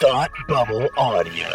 [0.00, 1.48] Thought Bubble Audio.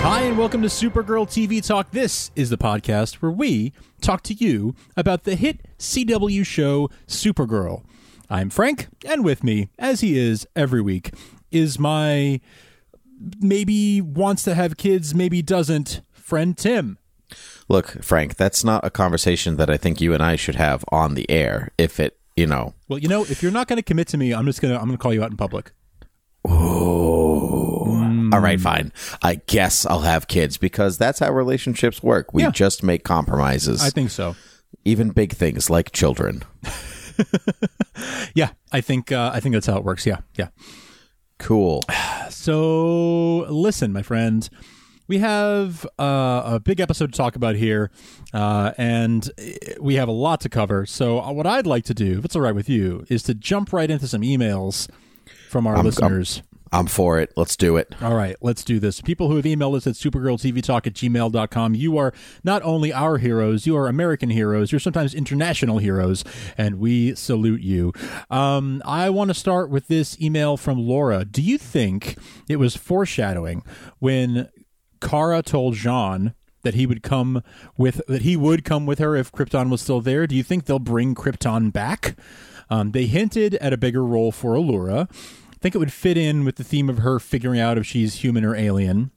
[0.00, 1.90] Hi, and welcome to Supergirl TV Talk.
[1.90, 7.82] This is the podcast where we talk to you about the hit CW show Supergirl.
[8.30, 11.12] I'm Frank, and with me, as he is every week,
[11.50, 12.40] is my
[13.40, 16.98] maybe wants to have kids, maybe doesn't, friend Tim.
[17.68, 21.14] Look, Frank, that's not a conversation that I think you and I should have on
[21.14, 21.70] the air.
[21.76, 24.32] If it, you know, Well, you know, if you're not going to commit to me,
[24.32, 25.72] I'm just gonna I'm gonna call you out in public.
[26.46, 28.30] Oh.
[28.32, 28.92] all right, fine.
[29.22, 32.32] I guess I'll have kids because that's how relationships work.
[32.32, 32.50] We Yeah.
[32.50, 34.34] just make compromises, I think so.
[34.84, 36.42] even big things like children.
[38.34, 40.06] Yeah, I think uh, I think that's how it works.
[40.06, 40.48] Yeah, yeah.
[41.38, 41.82] Cool.
[42.30, 44.48] So, listen, my friend,
[45.08, 47.90] we have uh, a big episode to talk about here,
[48.32, 49.28] uh, and
[49.80, 50.86] we have a lot to cover.
[50.86, 53.34] So, uh, what I'd like to do, if it's all right with you, is to
[53.34, 54.88] jump right into some emails
[55.50, 56.42] from our listeners.
[56.72, 57.32] I'm for it.
[57.36, 57.94] Let's do it.
[58.02, 59.00] All right, let's do this.
[59.00, 62.12] People who have emailed us at supergirltvtalk at gmail.com, you are
[62.44, 66.24] not only our heroes, you are American heroes, you're sometimes international heroes,
[66.56, 67.92] and we salute you.
[68.30, 71.24] Um, I want to start with this email from Laura.
[71.24, 72.16] Do you think
[72.48, 73.62] it was foreshadowing
[73.98, 74.48] when
[75.00, 77.42] Kara told J'onn that he would come
[77.76, 80.26] with that he would come with her if Krypton was still there?
[80.26, 82.16] Do you think they'll bring Krypton back?
[82.70, 85.08] Um, they hinted at a bigger role for Alura.
[85.60, 88.44] Think it would fit in with the theme of her figuring out if she's human
[88.44, 89.10] or alien.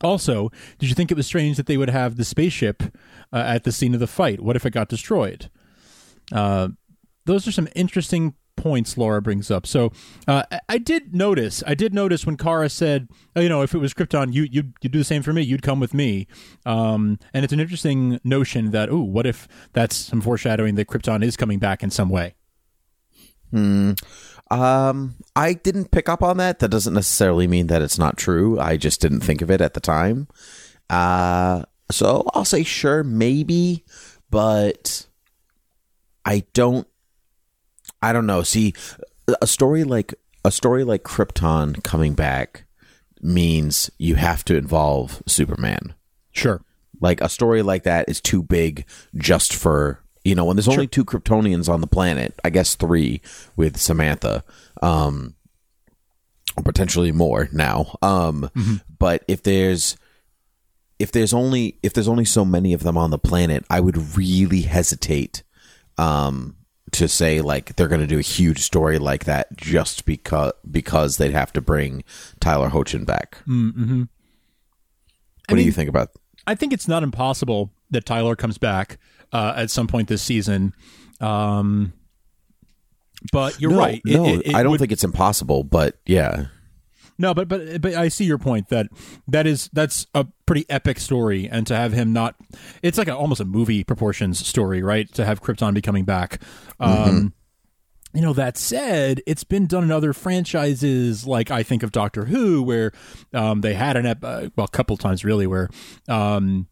[0.00, 2.82] Also, did you think it was strange that they would have the spaceship
[3.32, 4.40] uh, at the scene of the fight?
[4.40, 5.50] What if it got destroyed?
[6.30, 6.68] Uh,
[7.24, 9.66] those are some interesting points Laura brings up.
[9.66, 9.92] So
[10.26, 11.62] uh, I- did notice.
[11.66, 14.72] I did notice when Kara said, oh, "You know, if it was Krypton, you you'd,
[14.82, 15.42] you'd do the same for me.
[15.42, 16.26] You'd come with me."
[16.66, 21.22] Um, and it's an interesting notion that, oh, what if that's some foreshadowing that Krypton
[21.24, 22.34] is coming back in some way?
[24.50, 26.58] Um, I didn't pick up on that.
[26.58, 28.58] That doesn't necessarily mean that it's not true.
[28.58, 30.28] I just didn't think of it at the time.
[30.88, 33.84] Uh, so I'll say sure, maybe,
[34.30, 35.06] but
[36.24, 36.86] I don't.
[38.00, 38.42] I don't know.
[38.42, 38.74] See,
[39.42, 40.14] a story like
[40.44, 42.64] a story like Krypton coming back
[43.20, 45.94] means you have to involve Superman.
[46.32, 46.62] Sure.
[47.00, 48.86] Like a story like that is too big
[49.16, 52.38] just for you know when there's only two Kryptonians on the planet.
[52.44, 53.20] I guess three
[53.56, 54.44] with Samantha,
[54.82, 55.34] um,
[56.56, 57.96] or potentially more now.
[58.02, 58.50] Um,
[58.98, 59.96] but if there's
[60.98, 64.16] if there's only if there's only so many of them on the planet, I would
[64.16, 65.42] really hesitate
[65.96, 66.56] um,
[66.92, 71.16] to say like they're going to do a huge story like that just because because
[71.16, 72.04] they'd have to bring
[72.40, 73.38] Tyler Hoechlin back.
[73.46, 74.00] Mm-hmm.
[74.00, 74.08] What
[75.48, 76.10] do mean- you think about?
[76.46, 78.98] I think it's not impossible that Tyler comes back
[79.32, 80.72] uh, at some point this season.
[81.20, 81.92] Um,
[83.32, 84.00] but you're no, right.
[84.06, 86.46] It- No, it- it I don't would- think it's impossible, but yeah.
[87.20, 88.86] No, but but but I see your point that
[89.26, 92.36] that is that's a pretty epic story, and to have him not,
[92.80, 95.12] it's like a, almost a movie proportions story, right?
[95.14, 96.40] To have Krypton be coming back.
[96.78, 97.32] Um,
[98.14, 102.24] You know, that said, it's been done in other franchises, like I think of Doctor
[102.24, 102.92] Who, where
[103.34, 105.68] um, they had an ep- uh, well, a couple times really, where
[106.08, 106.68] um,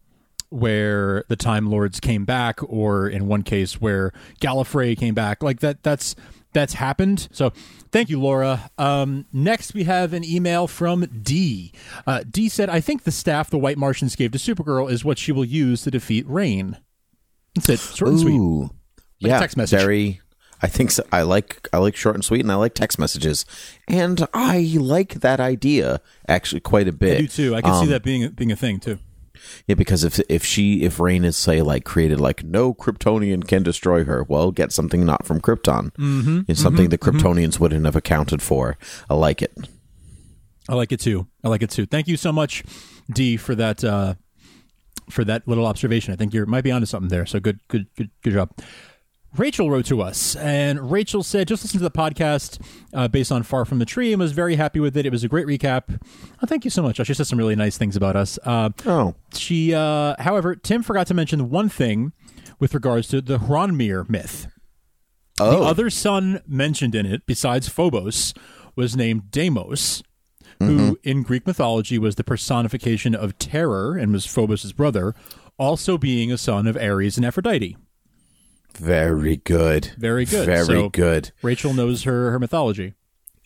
[0.49, 5.43] where the Time Lords came back, or in one case where Gallifrey came back.
[5.43, 5.83] Like that.
[5.83, 6.15] That's
[6.53, 7.27] that's happened.
[7.31, 7.51] So
[7.91, 8.71] thank you, Laura.
[8.77, 11.71] Um, next, we have an email from D.
[12.07, 15.17] Uh, D said, "I think the staff the White Martians gave to Supergirl is what
[15.19, 16.77] she will use to defeat Reign."
[17.55, 17.79] That's it.
[17.79, 18.33] Short and sweet.
[18.35, 19.79] Ooh, Like a yeah, text message.
[19.79, 20.21] Very.
[20.59, 21.03] I think so.
[21.11, 23.45] I like I like short and sweet, and I like text messages,
[23.87, 27.17] and I like that idea actually quite a bit.
[27.17, 27.55] I do too.
[27.55, 28.97] I can Um, see that being being a thing too.
[29.67, 33.63] Yeah, because if if she if Reign is say like created like no Kryptonian can
[33.63, 35.91] destroy her, well, get something not from Krypton.
[35.95, 38.77] Mm-hmm, it's something the Kryptonians wouldn't have accounted for.
[39.09, 39.55] I like it.
[40.69, 41.27] I like it too.
[41.43, 41.85] I like it too.
[41.85, 42.63] Thank you so much,
[43.09, 44.15] D, for that uh,
[45.09, 46.13] for that little observation.
[46.13, 47.25] I think you might be onto something there.
[47.25, 48.51] So good, good, good, good job.
[49.35, 52.59] Rachel wrote to us, and Rachel said, "Just listen to the podcast
[52.93, 55.05] uh, based on Far from the Tree, and was very happy with it.
[55.05, 56.01] It was a great recap.
[56.41, 56.97] Oh, thank you so much.
[57.05, 58.39] She said some really nice things about us.
[58.43, 62.13] Uh, Oh, she, uh, however, Tim forgot to mention one thing
[62.59, 64.47] with regards to the H'ronmeer myth.
[65.39, 68.33] oh, The other son mentioned in it, besides Phobos,
[68.75, 70.01] was named Deimos,
[70.59, 75.13] who in Greek mythology was the personification of terror and was Phobos' brother,
[75.59, 77.77] also being a son of Ares and Aphrodite.
[78.75, 80.45] Very good, Very good.
[80.45, 81.31] very So- good.
[81.41, 82.93] Rachel knows her, her mythology.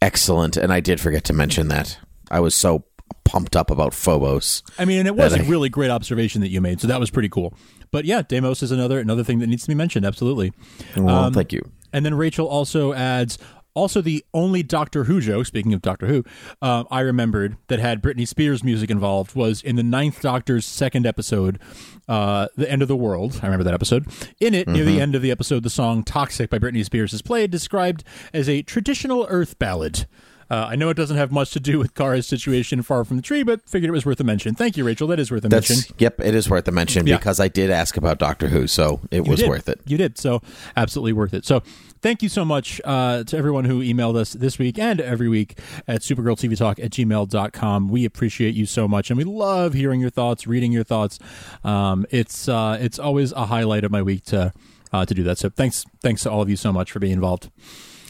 [0.02, 0.58] Excellent.
[0.58, 1.98] And I did forget to mention that.
[2.30, 2.86] I was so
[3.24, 4.64] pumped up about Phobos.
[4.80, 7.00] I mean, and it was a I- really great observation that you made, so that
[7.00, 7.54] was pretty cool.
[7.92, 10.06] But yeah, Deimos is another another thing that needs to be mentioned.
[10.06, 10.54] Absolutely.
[10.98, 11.62] Well, Um, thank you.
[11.94, 13.38] And then Rachel also adds,
[13.74, 16.24] also the only Doctor Who joke, speaking of Doctor Who,
[16.62, 21.06] uh, I remembered that had Britney Spears music involved was in the Ninth Doctor's second
[21.06, 21.60] episode,
[22.08, 23.40] uh, The End of the World.
[23.42, 24.06] I remember that episode.
[24.40, 27.22] In it, near the end of the episode, the song Toxic by Britney Spears is
[27.22, 28.04] played, described
[28.34, 30.06] as a traditional Earth ballad.
[30.50, 33.24] Uh, I know it doesn't have much to do with Kara's situation far from the
[33.24, 34.54] tree, but figured it was worth a mention.
[34.54, 35.08] Thank you, Rachel.
[35.08, 35.78] That is worth a mention.
[35.98, 36.20] Yep.
[36.20, 37.16] It is worth a mention Yeah.
[37.16, 39.48] because I did ask about Doctor Who, so it You was did.
[39.48, 39.80] worth it.
[39.86, 40.18] You did.
[40.18, 40.42] So
[40.76, 41.46] absolutely worth it.
[41.46, 41.64] So
[42.02, 45.58] thank you so much uh, to everyone who emailed us this week and every week
[45.88, 47.90] at supergirltvtalk at gmail.com.
[47.90, 51.20] We appreciate you so much and we love hearing your thoughts, reading your thoughts.
[51.64, 54.54] Um, it's uh, it's always a highlight of my week to
[54.92, 55.38] uh, to do that.
[55.38, 57.50] So thanks thanks to all of you so much for being involved.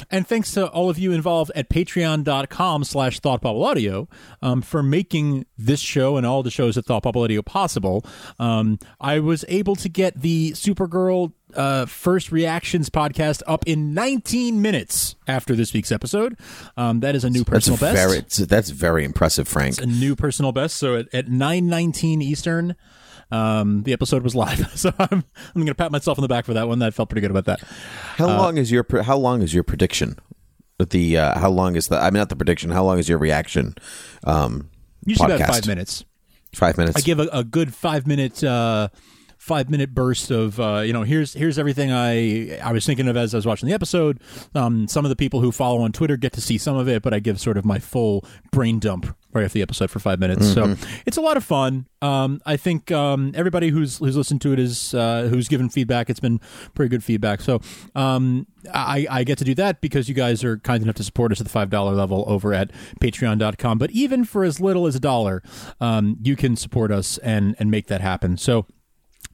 [0.09, 4.07] And thanks to all of you involved at patreon.com slash Thought Bubble Audio
[4.41, 8.03] um, for making this show and all the shows at Thought Bubble Audio possible.
[8.39, 14.61] Um, I was able to get the Supergirl uh, First Reactions podcast up in 19
[14.61, 16.37] minutes after this week's episode.
[16.77, 17.95] Um, that is a new That's personal best.
[18.37, 19.81] very that's very impressive, Frank.
[19.81, 20.77] a new personal best.
[20.77, 22.75] So at, at 919 Eastern,
[23.31, 24.59] um, the episode was live.
[24.81, 25.23] So I'm, I'm
[25.53, 26.79] going to pat myself on the back for that one.
[26.79, 27.61] That felt pretty good about that.
[28.15, 30.17] How uh, long is your how long is your prediction?
[30.79, 32.71] The uh, how long is the I mean not the prediction.
[32.71, 33.75] How long is your reaction?
[34.23, 34.69] Um,
[35.05, 35.53] Usually about podcast?
[35.53, 36.05] five minutes.
[36.55, 36.97] Five minutes.
[36.97, 38.89] I give a, a good five minute uh,
[39.51, 43.17] five minute burst of uh, you know here's here's everything I I was thinking of
[43.17, 44.21] as I was watching the episode.
[44.55, 47.01] Um, some of the people who follow on Twitter get to see some of it,
[47.01, 50.19] but I give sort of my full brain dump right after the episode for five
[50.19, 50.53] minutes.
[50.53, 50.75] So
[51.05, 51.85] it's a lot of fun.
[52.01, 56.09] Um, I think um, everybody who's who's listened to it is uh, who's given feedback.
[56.09, 56.39] It's been
[56.73, 57.41] pretty good feedback.
[57.41, 57.59] So
[57.93, 61.33] um, I, I get to do that because you guys are kind enough to support
[61.33, 62.71] us at the five dollar level over at
[63.01, 63.79] Patreon.com.
[63.79, 65.43] But even for as little as a dollar,
[65.81, 68.37] um, you can support us and and make that happen.
[68.37, 68.65] So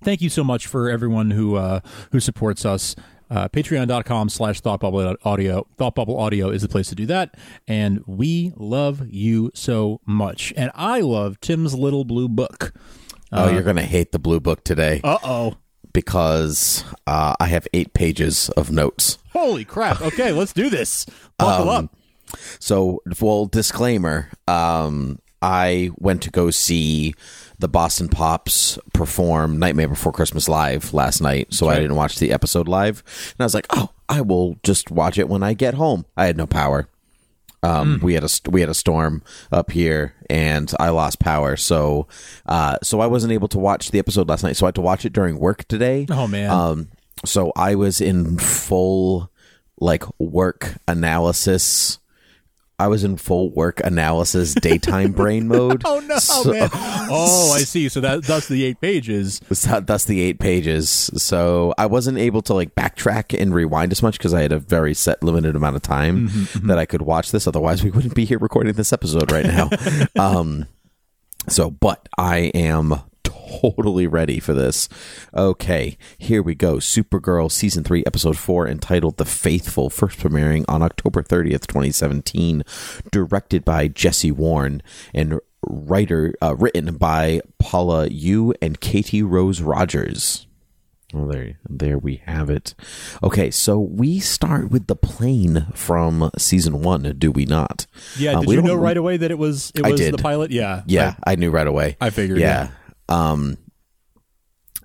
[0.03, 1.79] thank you so much for everyone who uh,
[2.11, 2.95] who supports us.
[3.29, 5.67] Uh, Patreon.com slash Thought Bubble Audio.
[5.77, 7.35] Thought Bubble Audio is the place to do that.
[7.67, 10.53] And we love you so much.
[10.55, 12.73] And I love Tim's Little Blue Book.
[13.33, 15.57] oh, you're gonna hate the blue book today Uh oh.
[15.91, 19.17] because uh, I have eight pages of notes.
[19.33, 20.01] Holy crap.
[20.01, 21.05] Okay, let's do this.
[21.37, 21.93] Buckle up.
[22.59, 27.13] So, full disclaimer: um, I went to go see
[27.59, 32.31] the Boston Pops perform "Nightmare Before Christmas" live last night, so I didn't watch the
[32.31, 33.03] episode live.
[33.31, 36.25] And I was like, "Oh, I will just watch it when I get home." I
[36.25, 36.87] had no power.
[37.63, 42.07] Um, We had a we had a storm up here, and I lost power, so
[42.45, 44.55] uh, so I wasn't able to watch the episode last night.
[44.55, 46.05] So I had to watch it during work today.
[46.09, 46.49] Oh, man.
[46.51, 46.87] Um,
[47.25, 49.31] so I was in full
[49.79, 51.97] like work analysis.
[52.79, 55.81] I was in full work analysis daytime brain mode.
[55.83, 56.69] Oh, no, So- man.
[56.73, 57.89] Oh, I see.
[57.89, 59.41] So that that's the eight pages.
[59.51, 60.89] So Thus the eight pages.
[61.15, 64.59] So I wasn't able to like backtrack and rewind as much because I had a
[64.59, 66.29] very set limited amount of time
[66.63, 67.47] that I could watch this.
[67.47, 69.69] Otherwise, we wouldn't be here recording this episode right now.
[70.19, 70.67] um,
[71.49, 72.93] so, but I am
[73.61, 74.89] totally ready for this.
[75.33, 76.75] Okay, here we go.
[76.75, 82.63] Supergirl season 3 episode 4 entitled The Faithful first premiering on October 30th, 2017,
[83.11, 84.81] directed by Jesse Warren
[85.13, 90.47] and writer uh, written by Paula Yoo and Katie Rose Rogers.
[91.13, 92.75] Well, there, there we have it.
[93.23, 97.87] Okay, so we start with the plane from season one, do we not?
[98.17, 98.37] Yeah.
[98.37, 100.51] Uh, Did we you know right away that it was it I was the pilot?
[100.51, 100.83] Yeah.
[100.85, 101.95] Yeah, I knew right away.
[102.01, 102.71] I figured, Yeah.
[103.09, 103.57] Um.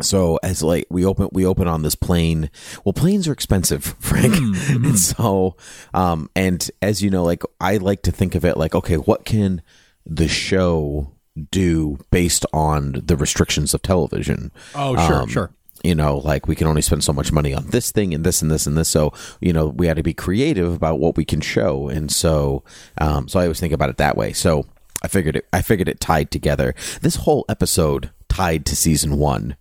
[0.01, 2.51] So as like we open we open on this plane.
[2.85, 4.33] Well, planes are expensive, Frank.
[4.35, 4.85] Mm-hmm.
[4.87, 5.57] and so,
[5.95, 9.25] um, and as you know, like I like to think of it like, okay, what
[9.25, 9.63] can
[10.07, 11.13] the show
[11.51, 14.51] do based on the restrictions of television?
[14.75, 15.51] Oh, sure, Um, sure.
[15.85, 18.41] you know, like we can only spend so much money on this thing and this
[18.43, 18.89] and this and this.
[18.89, 21.89] So, you know, we had to be creative about what we can show.
[21.89, 22.65] And so,
[22.99, 24.33] um, so I always think about it that way.
[24.33, 24.67] So
[25.03, 26.75] I figured it, I figured it tied together.
[27.01, 29.57] This whole episode tied to season one.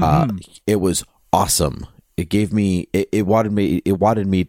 [0.00, 0.28] Uh,
[0.66, 1.86] it was awesome.
[2.16, 4.48] It gave me, it, it wanted me, it wanted me,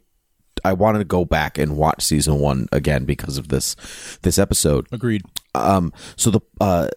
[0.65, 3.75] I wanted to go back and watch season one again because of this,
[4.23, 5.21] this episode Agreed.
[5.53, 6.87] um so the uh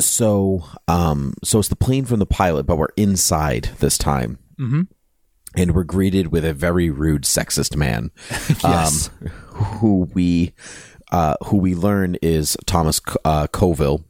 [0.00, 4.82] so um so it's the plane from the pilot but we're inside this time Mm-hmm.
[5.56, 8.10] and we're greeted with a very rude sexist man
[8.62, 9.08] Yes.
[9.20, 9.28] um
[9.78, 10.52] who we
[11.12, 14.04] uh who we learn is thomas uh coville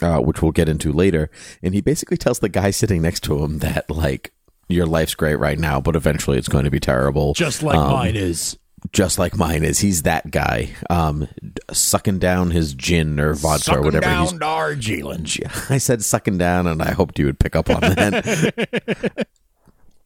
[0.00, 1.28] uh, which we'll get into later
[1.62, 4.32] and he basically tells the guy sitting next to him that like
[4.68, 7.90] your life's great right now but eventually it's going to be terrible Just like Um,
[7.92, 8.56] mine is.
[8.92, 9.80] just like mine is.
[9.80, 11.26] He's that guy, um,
[11.72, 14.08] sucking down his gin or vodka or whatever.
[14.08, 15.26] he's down Darjeeling.
[15.68, 19.26] I said sucking down, and I hoped you would pick up on that.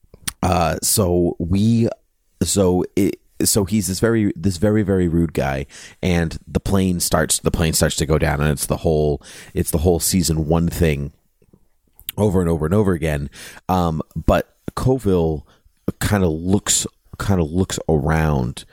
[0.43, 1.89] uh, so we,
[2.43, 5.67] so it, so he's this very, this very, very rude guy,
[6.03, 9.23] and the plane starts, the plane starts to go down, and it's the whole,
[9.55, 11.13] it's the whole season one thing,
[12.17, 13.31] over and over and over again.
[13.69, 15.47] Um, but Coville
[16.01, 16.87] kind of looks,
[17.19, 18.65] kind of looks around,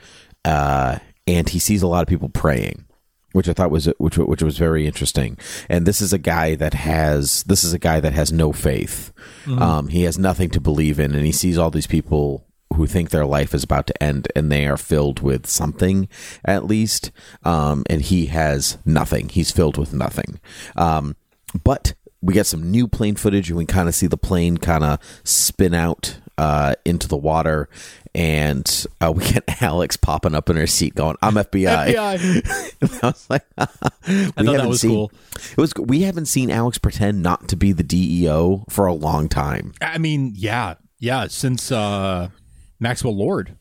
[0.46, 2.86] uh, and he sees a lot of people praying
[3.32, 5.38] which I thought was which which was very interesting.
[5.70, 9.14] And this is a guy that has this is a guy that has no faith.
[9.62, 13.10] Um, he has nothing to believe in, and he sees all these people who think
[13.10, 16.08] their life is about to end, and they are filled with something
[16.46, 17.12] at least.
[17.44, 19.30] Um, and he has nothing.
[19.30, 20.40] He's filled with nothing.
[20.76, 21.16] Um,
[21.64, 24.84] but we get some new plane footage, and we kind of see the plane kind
[24.84, 27.70] of spin out uh, into the water.
[28.16, 33.00] And uh, we get Alex popping up in her seat, going, "I'm FBI." FBI.
[33.04, 35.12] I was like, I thought that was seen, cool.
[35.36, 35.74] It was.
[35.76, 39.74] We haven't seen Alex pretend not to be the DEO for a long time.
[39.82, 41.28] I mean, yeah, yeah.
[41.28, 42.30] Since uh,
[42.80, 43.58] Maxwell Lord.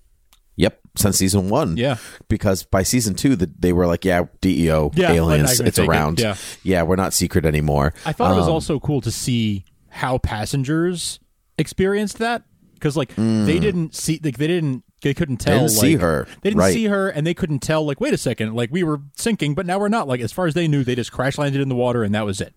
[0.57, 1.77] Yep, since season one.
[1.77, 1.99] Yeah.
[2.29, 5.89] because by season two, the, they were like, "Yeah, DEO, Yeah, aliens, it's take it,
[5.89, 6.35] around." yeah.
[6.65, 7.95] yeah, we're not secret anymore.
[8.05, 11.21] I thought it was Um, also cool to see how passengers
[11.59, 12.43] experienced that
[12.75, 15.59] because, like, they didn't see, like, they didn't, they couldn't tell.
[15.59, 15.61] Mm.
[15.69, 16.73] didn't see like- her, They didn't right.
[16.75, 17.87] see her, and they couldn't tell.
[17.87, 20.09] Like, wait a second, like we were sinking, but now we're not.
[20.09, 22.27] Like, as far as they knew, they just crash landed in the water, and that
[22.27, 22.53] was it.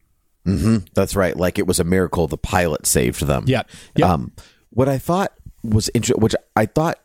[0.95, 1.37] That's right.
[1.37, 3.43] Like it was a miracle the pilot saved them.
[3.45, 3.61] Yeah.
[3.95, 4.09] Yep.
[4.09, 4.31] Um,
[4.71, 6.99] what I thought was interesting, which I thought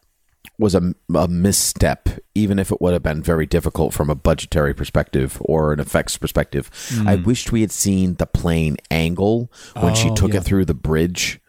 [0.58, 4.72] was a, a misstep, even if it would have been very difficult from a budgetary
[4.72, 6.70] perspective or an effects perspective.
[7.06, 10.12] I wished we had seen the plane angle when she Hmm.
[10.12, 10.40] Oh, took yeah.
[10.40, 11.40] it through the bridge.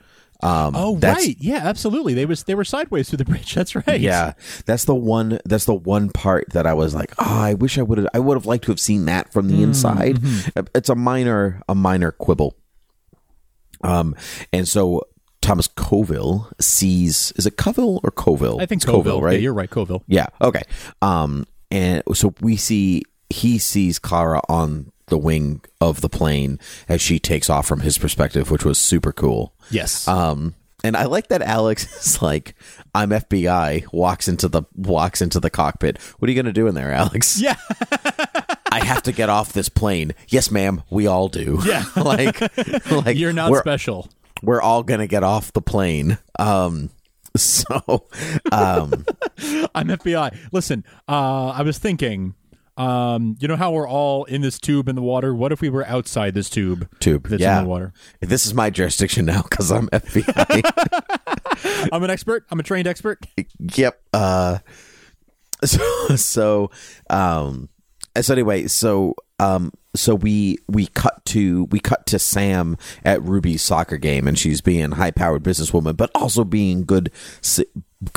[0.43, 1.35] Um, Oh, right.
[1.39, 2.13] Yeah, absolutely.
[2.13, 3.55] They was they were sideways through the bridge.
[3.55, 3.99] That's right.
[3.99, 4.33] Yeah,
[4.65, 5.39] that's the one.
[5.45, 8.07] That's the one part that I was like, oh, I wish I would have.
[8.13, 10.15] I would have liked to have seen that from the Mm, inside.
[10.17, 10.59] mm-hmm.
[10.75, 12.55] It's a minor, a minor quibble.
[13.83, 14.15] Um,
[14.51, 15.03] and so
[15.47, 17.31] Thomas Coville sees.
[17.37, 18.59] Is it Coville or Coville?
[18.61, 19.21] I think It's Coville.
[19.21, 19.33] right?
[19.33, 20.03] Yeah, you're right, Coville.
[20.05, 20.27] Yeah.
[20.41, 20.63] Okay.
[21.01, 27.01] Um, and so we see he sees Kara on the wing of the plane as
[27.01, 29.53] she takes off from his perspective, which was super cool.
[29.71, 30.05] Yes.
[30.05, 32.53] Um, and I like that Alex is like,
[32.93, 35.97] "I'm FBI." Walks into the walks into the cockpit.
[36.19, 37.39] What are you going to do in there, Alex?
[37.41, 37.55] yeah.
[38.69, 40.13] I have to get off this plane.
[40.27, 40.83] Yes, ma'am.
[40.89, 41.59] We all do.
[41.65, 41.85] Yeah.
[41.95, 42.41] like,
[42.91, 44.09] like You're not special.
[44.41, 46.17] We're all going to get off the plane.
[46.39, 46.89] Um,
[47.35, 48.07] so,
[48.51, 49.05] um,
[49.75, 50.37] I'm FBI.
[50.51, 52.35] Listen, uh, I was thinking,
[52.77, 55.33] um, you know how we're all in this tube in the water?
[55.33, 56.87] What if we were outside this tube?
[56.99, 57.27] tube.
[57.27, 57.57] That's yeah.
[57.57, 57.91] in the water.
[58.21, 61.89] This is my jurisdiction now because I'm FBI.
[61.91, 62.45] I'm an expert.
[62.51, 63.25] I'm a trained expert.
[63.75, 63.99] yep.
[64.13, 64.59] Uh,
[65.65, 66.71] so so
[67.09, 67.69] um,
[68.21, 73.61] so anyway, so um, so we we cut to we cut to Sam at Ruby's
[73.61, 77.11] soccer game, and she's being high powered businesswoman, but also being good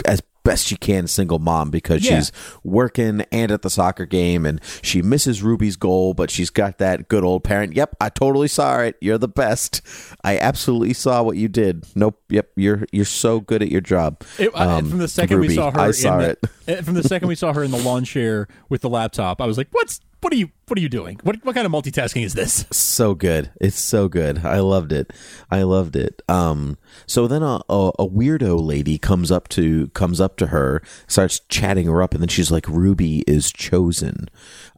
[0.04, 2.16] as best she can single mom because Yeah.
[2.16, 2.32] she's
[2.64, 7.08] working and at the soccer game and she misses Ruby's goal but she's got that
[7.08, 8.96] good old parent yep I totally saw it.
[9.02, 9.82] You're the best.
[10.24, 11.84] I absolutely saw what you did.
[11.94, 12.18] Nope.
[12.30, 14.22] Yep you're you're so good at your job.
[14.38, 16.78] It, Um, from the second we saw her, I saw the, it.
[16.78, 19.46] uh, from the second we saw her in the lawn chair with the laptop, I
[19.46, 21.18] was like, "What's what are you what are you doing?
[21.22, 25.12] What what kind of multitasking is this?" so good it's so good i loved it
[25.50, 30.20] i loved it um so then a, a, a weirdo lady comes up to comes
[30.20, 34.28] up to her starts chatting her up and then she's like ruby is chosen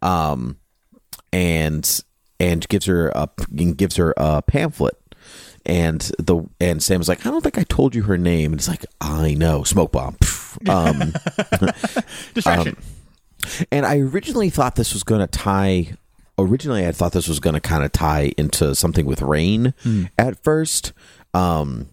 [0.00, 0.56] um
[1.32, 2.02] and
[2.38, 3.28] and gives her a
[3.74, 4.96] gives her a pamphlet
[5.64, 8.52] and the and Sam's like, I don't think I told you her name.
[8.52, 10.16] And it's like, I know, smoke bomb.
[10.68, 11.12] Um,
[12.34, 12.76] Distraction.
[13.70, 15.94] and I originally thought this was going to tie.
[16.38, 19.74] Originally, I thought this was going to kind of tie into something with Reign
[20.18, 20.92] at first.
[21.34, 21.88] Um,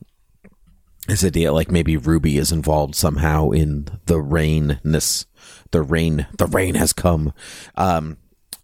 [1.08, 5.26] this idea, like maybe Ruby is involved somehow in the rainness.
[5.72, 7.34] The rain, the rain has come.
[7.76, 8.18] Um,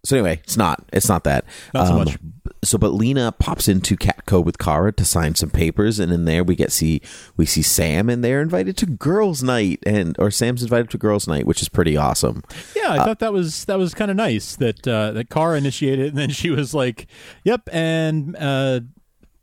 [0.04, 0.84] so anyway, it's not.
[0.92, 1.44] It's not that.
[1.74, 2.18] Not so Um, much.
[2.66, 6.44] So, but Lena pops into Catco with Kara to sign some papers, and in there
[6.44, 7.00] we get see
[7.36, 11.26] we see Sam, and they're invited to girls' night, and or Sam's invited to girls'
[11.26, 12.42] night, which is pretty awesome.
[12.74, 16.08] yeah, I thought that was that was kind of nice that uh, that Kara initiated,
[16.08, 17.06] and then she was like,
[17.44, 18.80] "Yep," and uh,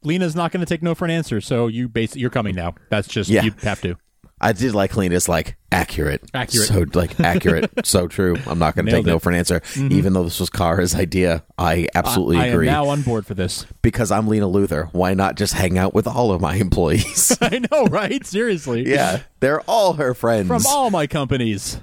[0.04, 1.40] Lena's not going to take no for an answer.
[1.42, 2.76] So you base you're coming now.
[2.90, 3.44] That's just Yeah.
[3.44, 3.96] you have to.
[4.44, 6.68] I did like Lena's like accurate, Accurate.
[6.68, 8.36] so like accurate, so true.
[8.46, 9.16] I'm not going to take no it.
[9.16, 9.24] Mm-hmm.
[9.24, 11.44] for an answer, even though this was Kara's idea.
[11.58, 13.66] I absolutely I agree am now on board for this.
[13.82, 14.94] because I'm Lena Luthor.
[14.94, 17.36] Why not just hang out with all of my employees?
[17.42, 18.26] I know, right?
[18.26, 18.88] Seriously.
[18.88, 20.48] yeah, they're all her friends.
[20.48, 21.80] From all my companies.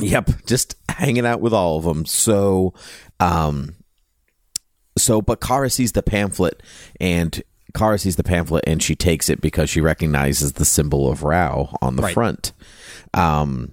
[0.00, 2.04] Yep, just hanging out with all of them.
[2.06, 2.74] So,
[3.18, 3.74] um,
[4.96, 6.62] so but Kara sees the pamphlet,
[7.00, 7.42] and
[7.78, 11.76] Kara sees the pamphlet, and she takes it because she recognizes the symbol of Rao
[11.80, 12.14] on the Right.
[12.14, 12.52] front.
[13.14, 13.72] Um,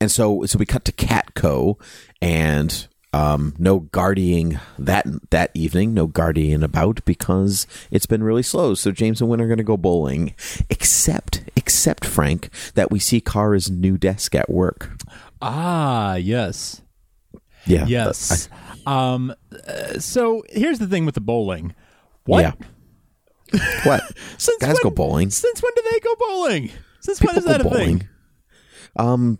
[0.00, 1.74] and so so we cut to Catco,
[2.22, 8.74] and um, no guarding that that evening, no guardian about because it's been really slow.
[8.74, 10.34] So James and Winn are going to go bowling,
[10.70, 14.90] except except Frank that we see Kara's new desk at work.
[15.42, 16.82] Ah, yes.
[17.66, 18.48] Yeah, Yes.
[18.86, 19.34] um
[19.68, 21.74] uh, so here's the thing with the bowling.
[22.24, 22.40] What?
[22.42, 22.52] Yeah.
[23.84, 24.02] What?
[24.38, 25.30] Since Guys when, go bowling.
[25.30, 26.70] Since when do they go bowling?
[27.00, 28.08] Since when People is that a thing?
[28.96, 29.38] Um,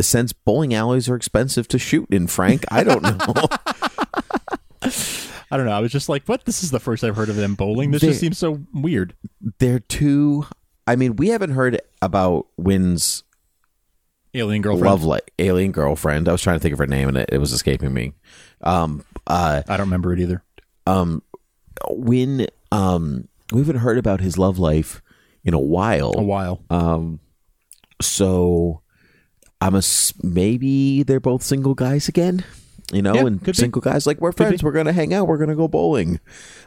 [0.00, 3.46] since bowling alleys are expensive to shoot in, Frank, I don't know.
[5.50, 5.72] I don't know.
[5.72, 6.44] I was just like, what?
[6.44, 7.90] This is the first I've heard of them bowling.
[7.90, 9.14] This They- just seems so weird.
[9.58, 10.44] They're too.
[10.86, 13.24] I mean, we haven't heard about Winn's
[14.34, 14.86] Alien girlfriend.
[14.90, 16.28] love like alien girlfriend.
[16.28, 18.12] I was trying to think of her name and it, it was escaping me.
[18.62, 20.42] Um, uh, I don't remember it either.
[20.86, 21.22] um,
[21.90, 25.02] Wynn, um, we haven't heard about his love life
[25.44, 26.12] in a while.
[26.16, 26.62] A while.
[26.70, 27.20] Um,
[28.00, 28.82] so
[29.60, 29.82] I'm a
[30.22, 32.44] maybe they're both single guys again.
[32.92, 33.60] You know, Yeah, and could be.
[33.60, 34.62] single guys like we're friends.
[34.62, 35.26] We're gonna hang out.
[35.28, 36.20] We're gonna go bowling.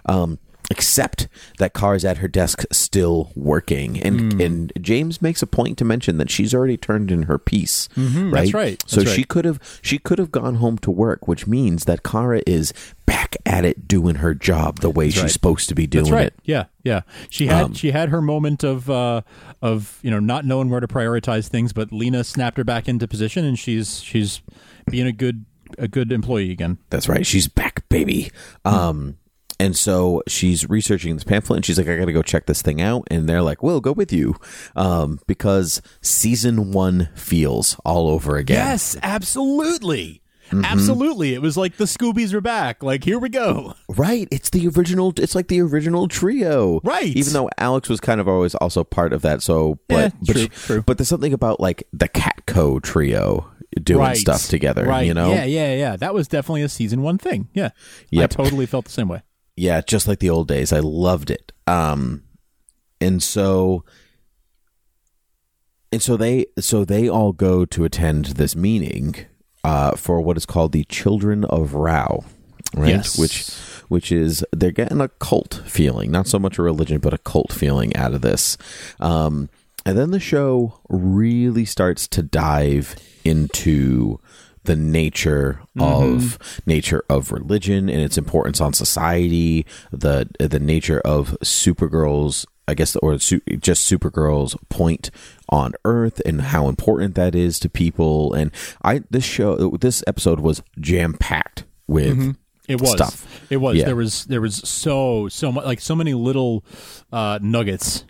[0.06, 0.38] Um,
[0.72, 1.28] except
[1.60, 4.42] that Car's at her desk still working, and Hmm.
[4.42, 7.88] and James makes a point to mention that she's already turned in her piece.
[7.96, 8.06] right?
[8.08, 8.32] Mm-hmm.
[8.32, 9.28] that's right, So that's she right.
[9.28, 12.74] could have she could have gone home to work, which means that Kara is
[13.06, 15.32] back at it doing her job the way she's right.
[15.32, 16.28] supposed to be doing That's right.
[16.28, 16.34] it.
[16.46, 17.02] Yeah, yeah.
[17.30, 19.22] She had Um, she had her moment of uh
[19.62, 23.08] of you know not knowing where to prioritize things, but Lena snapped her back into
[23.08, 24.42] position, and she's she's
[24.90, 25.46] being a good
[25.78, 26.78] a good employee again.
[26.90, 27.26] That's right.
[27.26, 28.32] She's back, baby.
[28.66, 29.18] Um,
[29.62, 32.64] and so she's researching this pamphlet, and she's like, "I got to go check this
[32.64, 34.36] thing out." And they're like, "We'll go with you,"
[34.76, 38.58] um, because season one feels all over again.
[38.58, 40.24] Yes, absolutely.
[40.48, 40.66] Mm-hmm.
[40.66, 41.36] Absolutely.
[41.36, 42.82] It was like the Scoobies are back.
[42.82, 43.76] Like, here we go.
[43.88, 44.28] Right.
[44.32, 45.14] It's the original.
[45.16, 46.82] It's like the original trio.
[46.84, 47.16] Right.
[47.16, 49.42] Even though Alex was kind of always also part of that.
[49.44, 50.82] So, but Yeah, but, true, true.
[50.82, 53.50] but there's something about like the Catco trio
[53.82, 54.18] doing right.
[54.18, 54.86] stuff together.
[54.86, 55.08] Right.
[55.08, 55.32] You know.
[55.32, 55.96] Yeah, yeah, yeah.
[55.96, 57.48] That was definitely a season one thing.
[57.54, 57.70] Yeah.
[58.10, 58.24] Yep.
[58.24, 59.22] I totally felt the same way.
[59.56, 60.72] Yeah, just like the old days.
[60.72, 61.52] I loved it.
[61.68, 62.24] Um
[63.00, 63.84] and so
[65.92, 69.26] and so they so they all go to attend this meeting
[69.64, 72.24] uh for what is called the Children of Rao.
[72.74, 72.90] Right?
[72.90, 73.18] Yes.
[73.18, 73.50] Which
[73.90, 77.52] which is they're getting a cult feeling, not so much a religion, but a cult
[77.52, 78.58] feeling out of this.
[79.00, 79.50] Um
[79.86, 84.20] and then the show really starts to dive into
[84.64, 91.38] the nature of nature of religion and its importance on society, the the nature of
[91.44, 95.10] Supergirl's, I guess, or su- just Supergirl's point
[95.50, 98.34] on Earth and how important that is to people.
[98.34, 98.52] And
[98.84, 102.36] I this show this episode was jam packed with
[102.68, 102.92] It was.
[102.92, 103.48] stuff.
[103.52, 103.78] It was.
[103.78, 103.86] Yeah.
[103.86, 106.64] There was there was so so much like so many little
[107.12, 108.06] uh nuggets.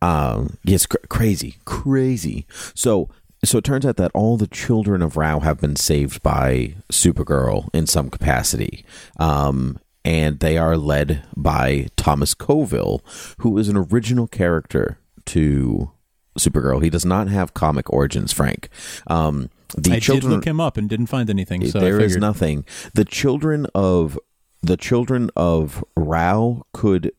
[0.00, 2.44] Um, yes, cr- crazy, crazy.
[2.74, 3.08] So,
[3.44, 7.68] so it turns out that all the children of Rao have been saved by Supergirl
[7.74, 8.84] in some capacity.
[9.18, 13.02] Um, and they are led by Thomas Coville,
[13.38, 15.92] who is an original character to
[16.38, 16.82] Supergirl.
[16.82, 18.68] He does not have comic origins, Frank.
[19.06, 21.66] Um, the I children did look him up and didn't find anything.
[21.68, 22.64] So there is nothing.
[22.94, 24.18] The children of
[24.60, 27.12] the children of Rao could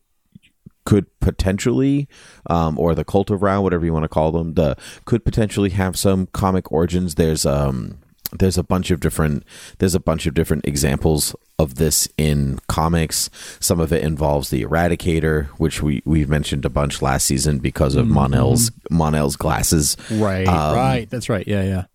[0.86, 2.08] could potentially,
[2.50, 5.69] um, or the cult of Rao, whatever you want to call them, the could potentially
[5.72, 7.15] have some comic origins.
[7.15, 8.00] There's um
[8.39, 9.43] there's a bunch of different
[9.78, 13.30] there's a bunch of different examples of this in comics.
[13.60, 17.96] Some of it involves the Eradicator, which we we've mentioned a bunch last season because
[17.96, 19.96] of Mon-El's Mon-El's glasses.
[20.12, 21.10] Right, Um, right.
[21.10, 21.48] That's right.
[21.48, 21.86] Yeah, yeah.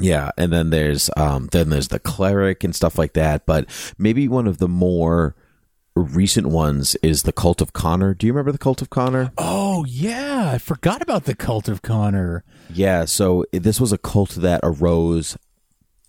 [0.00, 4.26] Yeah, and then there's um then there's the cleric and stuff like that, but maybe
[4.26, 5.36] one of the more
[5.96, 8.14] recent ones is the cult of Conner.
[8.14, 9.32] Do you remember the cult of Conner?
[9.38, 12.44] Oh yeah, I forgot about the cult of Conner.
[12.72, 15.36] Yeah, so this was a cult that arose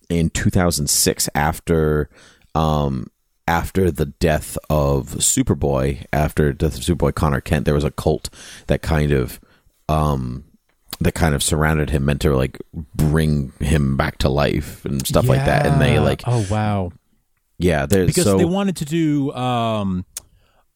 [0.10, 2.10] in 2006 after
[2.54, 3.08] um
[3.48, 7.91] after the death of Superboy, after the death of Superboy Conner Kent, there was a
[7.91, 8.30] cult
[8.67, 9.39] that kind of
[9.88, 10.45] um
[11.00, 15.28] that kind of surrounded him meant to like bring him back to life and stuff
[15.28, 16.91] like that and they like oh wow,
[17.58, 20.06] yeah there's because so they wanted to do um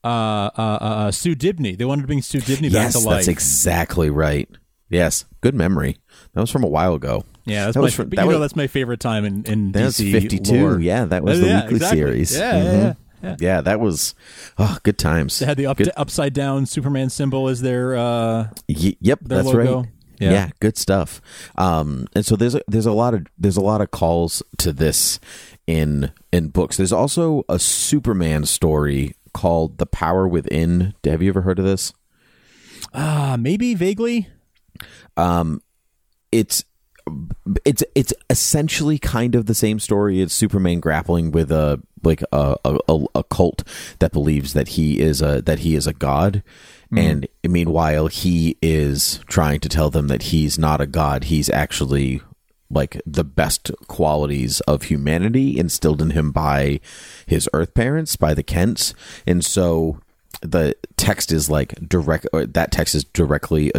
[0.04, 1.78] uh uh, uh uh, Sue Dibny.
[1.78, 3.16] They wanted to bring Sue Dibny yes back to life.
[3.18, 4.50] that's exactly right
[4.90, 5.98] yes good memory
[6.34, 7.86] that was from a while ago yeah, that's that my.
[7.86, 11.06] was from- that you know, that's my favorite time in in That's DC 52 yeah
[11.06, 11.98] that was Uh, the yeah, weekly exactly.
[12.00, 12.74] series Yeah, yeah, Mhm.
[12.74, 13.36] yeah, yeah.
[13.40, 14.16] Yeah, that was
[14.58, 15.40] oh, good times.
[15.40, 19.48] They had the up, upside down Superman symbol as their uh Y- yep, their that's
[19.54, 19.78] logo.
[19.82, 19.90] right.
[20.20, 20.50] Yeah.
[20.60, 21.22] good stuff.
[21.58, 24.72] Um, and so there's a, there's a lot of there's a lot of calls to
[24.74, 25.20] this
[25.68, 26.78] in in books.
[26.78, 30.94] There's also a Superman story called The Power Within.
[31.06, 31.94] Have you ever heard of this?
[32.94, 34.28] Ah, maybe vaguely.
[36.32, 36.64] it's
[37.66, 40.22] it's it's essentially kind of the same story.
[40.22, 43.64] It's Superman grappling with a like a a, a cult
[44.00, 46.44] that believes that he is a that he is a god,
[46.96, 51.26] and meanwhile he is trying to tell them that he's not a god.
[51.26, 52.22] He's actually
[52.70, 56.80] like the best qualities of humanity instilled in him by
[57.26, 58.94] his Earth parents, by the Kents,
[59.26, 60.00] and so
[60.42, 62.28] the text is like direct.
[62.32, 63.72] Or that text is directly.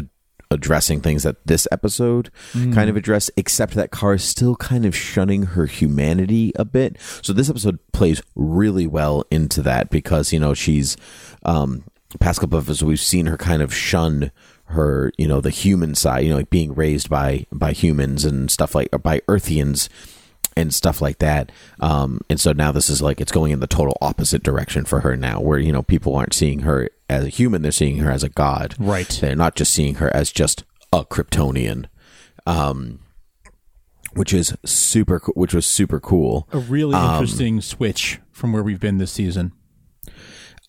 [0.52, 4.96] Addressing things that this episode kind of addressed, except that Kara is still kind of
[4.96, 6.96] shunning her humanity a bit.
[7.22, 10.96] So this episode plays really well into that because, you know, she's
[11.44, 11.84] um
[12.18, 14.30] past couple of episodes we've seen her kind of shun
[14.64, 18.50] her, you know, the human side, you know, like being raised by by humans and
[18.50, 19.88] stuff like or by Earthians
[20.56, 21.50] and stuff like that.
[21.78, 25.00] Um, and so now this is like it's going in the total opposite direction for
[25.00, 28.10] her now, where you know people aren't seeing her as a human; they're seeing her
[28.10, 28.74] as a god.
[28.78, 29.08] Right.
[29.08, 31.86] They're not just seeing her as just a Kryptonian,
[32.46, 33.00] um,
[34.14, 35.20] which is super.
[35.34, 36.48] Which was super cool.
[36.52, 39.52] A really Um, interesting switch from where we've been this season.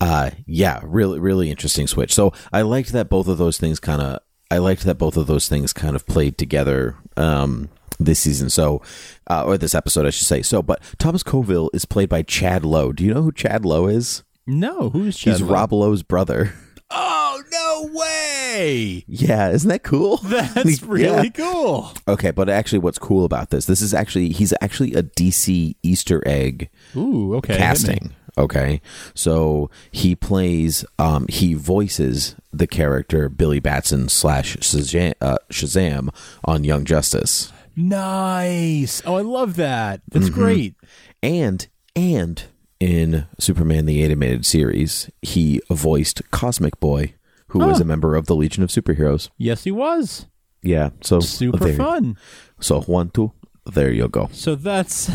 [0.02, 2.14] Uh, yeah, really, really interesting switch.
[2.14, 4.20] So I liked that both of those things kind of.
[4.50, 6.96] I liked that both of those things kind of played together.
[7.16, 8.82] Um, this season, so
[9.30, 10.42] uh, or this episode, I should say.
[10.42, 12.92] So, but Thomas Coville is played by Chad Lowe.
[12.92, 14.24] Do you know who Chad Lowe is?
[14.48, 15.54] No, who's Chad He's Lowe?
[15.54, 16.54] Rob Lowe's brother.
[16.90, 19.06] Oh no way!
[19.08, 20.18] Yeah, isn't that cool?
[20.24, 21.94] That's really cool.
[22.08, 23.66] Okay, but actually, what's cool about this?
[23.66, 27.56] This is actually he's actually a DC Easter egg Ooh, okay.
[27.56, 28.14] casting.
[28.38, 28.82] Okay,
[29.14, 36.10] so he plays, um, he voices the character Billy Batson slash Shazam, uh, Shazam
[36.46, 39.02] on Young Justice, Nice.
[39.06, 40.02] Oh, I love that.
[40.10, 40.40] That's Mm-hmm.
[40.42, 40.76] great.
[41.24, 42.44] and and
[42.80, 47.14] in Superman the animated series, he voiced Cosmic Boy,
[47.48, 47.82] who Huh.
[47.82, 49.30] a member of the Legion of Superheroes.
[49.38, 50.26] Yes, he was.
[50.64, 52.18] Yeah, so Super there- fun.
[52.60, 53.34] So one, two,
[53.66, 54.30] there you go.
[54.32, 55.10] So that's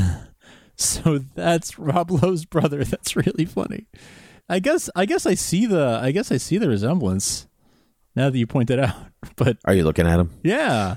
[0.77, 2.85] so that's Rob Lowe's brother.
[2.85, 3.87] That's really funny.
[4.49, 7.47] I guess I guess I see the I guess I see the resemblance
[8.15, 8.95] now that you point it out.
[9.37, 10.31] But Are you looking at him?
[10.45, 10.97] yeah.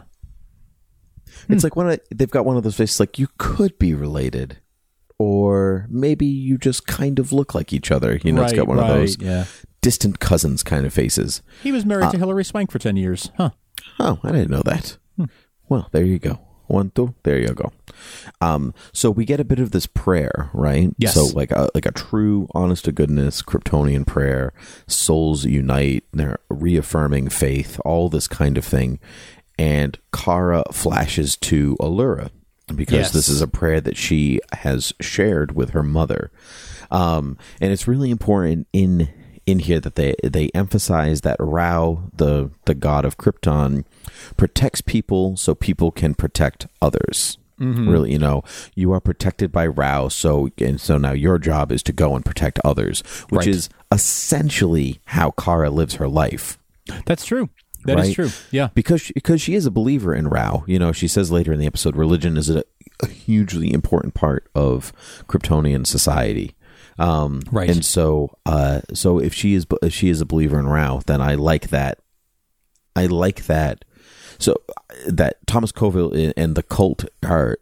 [1.48, 4.58] It's like one of they've got one of those faces like you could be related,
[5.18, 8.20] or maybe you just kind of look like each other.
[8.24, 9.46] You know, it's got one right, of those Yeah.
[9.82, 11.42] distant cousins kind of faces.
[11.64, 13.32] He was married to Uh, Hilary Swank for 10 years.
[13.38, 13.52] Huh.
[14.00, 14.98] Oh, I didn't know that.
[15.70, 16.40] Well, there you go.
[16.70, 17.72] One, two, there you go.
[18.42, 20.94] Um, so we get a bit of this prayer, right?
[20.98, 21.16] Yes.
[21.16, 24.54] So like a like a true, honest to goodness Kryptonian prayer.
[24.88, 26.04] Souls unite.
[26.14, 27.80] They're reaffirming faith.
[27.84, 29.00] All this kind of thing.
[29.58, 32.30] And Kara flashes to Alura
[32.74, 33.12] because Yes.
[33.12, 36.32] this is a prayer that she has shared with her mother.
[36.92, 39.10] Um, and it's really important in
[39.50, 43.86] in here that they they emphasize that Rao, the the god of Krypton,
[44.38, 47.38] protects people so people can protect others.
[47.60, 47.90] Mm-hmm.
[47.90, 48.42] Really, you know,
[48.74, 52.24] you are protected by Rao, so and so now your job is to go and
[52.24, 53.48] protect others, which Right.
[53.48, 53.70] is
[54.24, 56.58] essentially how Kara lives her life
[57.06, 57.50] That's true.
[57.86, 58.16] That is Right.
[58.16, 58.30] true.
[58.52, 58.70] Yeah.
[58.74, 60.64] because she, because she is a believer in Rao.
[60.68, 62.64] You know, she says later in the episode, religion is a,
[63.02, 64.92] a hugely important part of
[65.28, 66.56] Kryptonian society.
[67.00, 67.70] Um, Right.
[67.70, 71.22] And so, uh, so if she is if she is a believer in Rao, then
[71.22, 72.00] I like that.
[72.96, 73.86] I like that.
[74.38, 74.56] So
[75.08, 77.58] that Thomas Coville and the cult are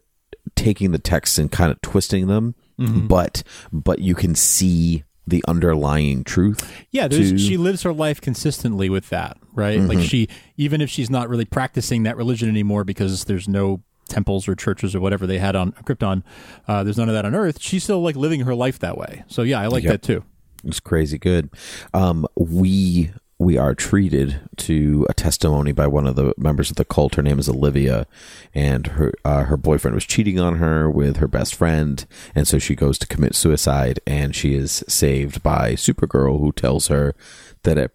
[0.56, 3.08] taking the texts and kind of twisting them, Mm-hmm.
[3.08, 6.72] but but you can see the underlying truth.
[6.90, 9.78] Yeah, to- she lives her life consistently with that, right?
[9.80, 14.48] Like she, even if she's not really practicing that religion anymore because there's no temples
[14.48, 16.22] or churches or whatever they had on Krypton,
[16.66, 17.60] uh, there's none of that on Earth.
[17.60, 19.24] She's still like living her life that way.
[19.28, 19.92] So yeah, I like Yep.
[19.92, 20.24] that too.
[20.64, 21.50] It's crazy good.
[21.94, 26.84] Um, we we are treated to a testimony by one of the members of the
[26.84, 27.14] cult.
[27.14, 28.08] Her name is Olivia,
[28.52, 32.58] and her uh, her boyfriend was cheating on her with her best friend, and so
[32.58, 37.14] she goes to commit suicide, and she is saved by Supergirl, who tells her
[37.62, 37.92] that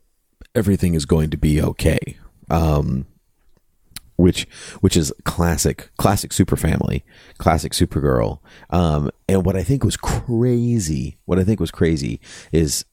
[0.55, 2.17] everything is going to be okay.
[2.49, 3.05] Um,
[4.23, 4.47] which
[4.79, 7.03] which is classic classic super family
[7.37, 8.39] classic supergirl.
[8.69, 12.21] Um and what i think was crazy what i think was crazy
[12.53, 12.85] is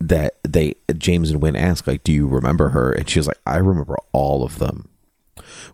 [0.00, 2.92] that they james and Winn asked like do you remember her?
[2.92, 4.88] And she was like i remember all of them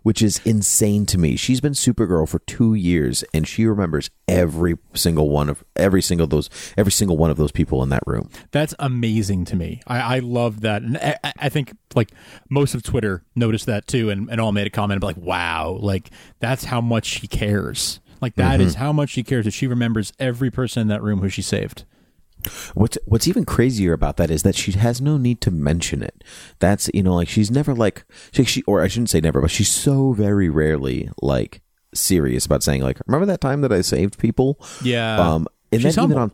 [0.03, 1.35] which is insane to me.
[1.35, 6.27] She's been Supergirl for two years, and she remembers every single one of every single
[6.27, 8.29] those every single one of those people in that room.
[8.51, 9.81] That's amazing to me.
[9.87, 12.11] I, I love that, and I, I think like
[12.49, 16.09] most of Twitter noticed that too, and, and all made a comment like, "Wow, like
[16.39, 18.67] that's how much she cares." Like that Mm-hmm.
[18.67, 21.41] is how much she cares that she remembers every person in that room who she
[21.41, 21.85] saved.
[22.73, 26.23] What's What's even crazier about that is that she has no need to mention it.
[26.59, 29.51] That's you know like she's never like she, she or I shouldn't say never, but
[29.51, 31.61] she's so very rarely like
[31.93, 34.59] serious about saying like remember that time that I saved people.
[34.83, 36.31] Yeah, Um, and She's then even on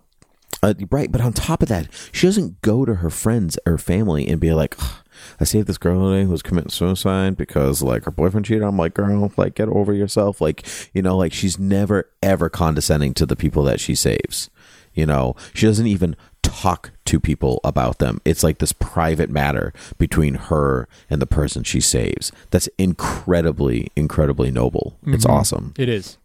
[0.64, 4.28] uh, right, but on top of that, she doesn't go to her friends or family
[4.28, 5.04] and be like, "Ugh,
[5.40, 8.78] "I saved this girl today who was committing suicide because like her boyfriend cheated." I'm
[8.78, 13.26] like, "Girl, like get over yourself." Like you know, like she's never ever condescending to
[13.26, 14.50] the people that she saves.
[14.98, 18.20] You know, she doesn't even talk to people about them.
[18.26, 22.32] It's like this private matter between her and the person she saves.
[22.52, 24.98] That's incredibly, incredibly noble.
[25.06, 25.74] It's awesome.
[25.78, 26.18] it is.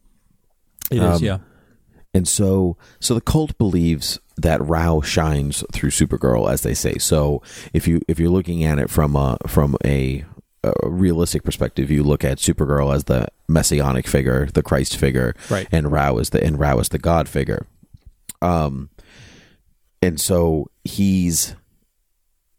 [0.90, 1.02] It is.
[1.02, 1.38] Um, Yeah.
[2.14, 6.98] And so, so the cult believes that Rao shines through Supergirl, as they say.
[6.98, 7.40] So,
[7.72, 10.24] if you if you're looking at it from a from a,
[10.62, 15.66] a realistic perspective, you look at Supergirl as the messianic figure, the Christ figure, Right.
[15.72, 17.66] and Rao is the and Rao is the God figure.
[18.42, 18.90] Um,
[20.02, 21.54] and so he's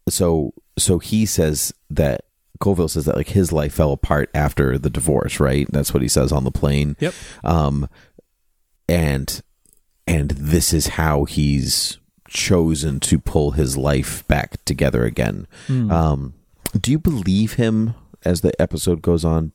[0.08, 2.22] so so he says that
[2.60, 5.66] Coville says that like his life fell apart after the divorce, right?
[5.70, 7.14] That's what he says on the plane Yep.
[7.44, 7.88] um
[8.88, 9.42] and
[10.06, 16.34] and this is how he's chosen to pull his life back together again um
[16.78, 17.94] do you believe him
[18.24, 19.52] as the episode goes on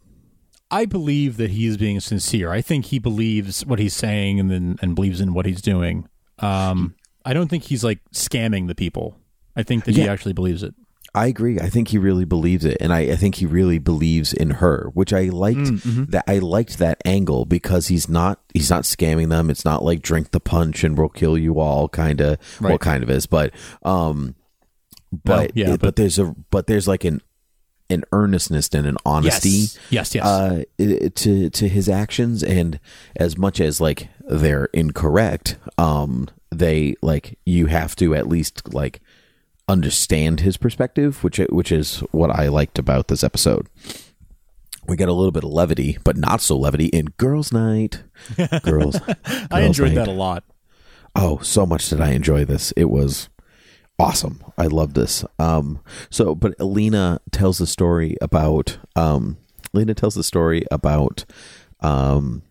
[0.71, 2.51] I believe that he is being sincere.
[2.51, 6.07] I think he believes what he's saying and then and believes in what he's doing.
[6.43, 9.17] Um, I don't think he's like scamming the people.
[9.55, 10.73] I think that he actually believes it.
[11.15, 11.59] i agree.
[11.59, 14.91] I think he really believes it and i, I think he really believes in her
[14.93, 15.67] which i liked
[16.11, 19.49] that i liked that angle because he's not he's not scamming them.
[19.49, 23.01] It's not like drink the punch and we'll kill you all kind of well kind
[23.03, 23.51] of is but
[23.83, 24.35] um
[25.11, 27.21] but yeah, but, but- there's a but there's like an
[27.89, 29.79] an earnestness and an honesty Yes.
[29.89, 30.15] Yes.
[30.15, 30.25] Yes.
[30.25, 30.63] uh,
[31.15, 32.79] to to his actions, and
[33.15, 39.01] as much as like they're incorrect, um, they like you have to at least like
[39.67, 43.67] understand his perspective, which which is what I liked about this episode.
[44.87, 48.01] We got a little bit of levity, but not so levity in Girls' Night.
[48.63, 48.97] Girls,
[49.51, 50.05] I enjoyed Night.
[50.05, 50.43] that a lot.
[51.15, 52.71] Oh, so much did I enjoy this.
[52.75, 53.29] It was
[53.99, 54.43] awesome.
[54.57, 55.25] I love this.
[55.37, 59.37] Um so but Alina tells the story about um
[59.73, 61.25] Lena tells the story about
[61.81, 62.41] um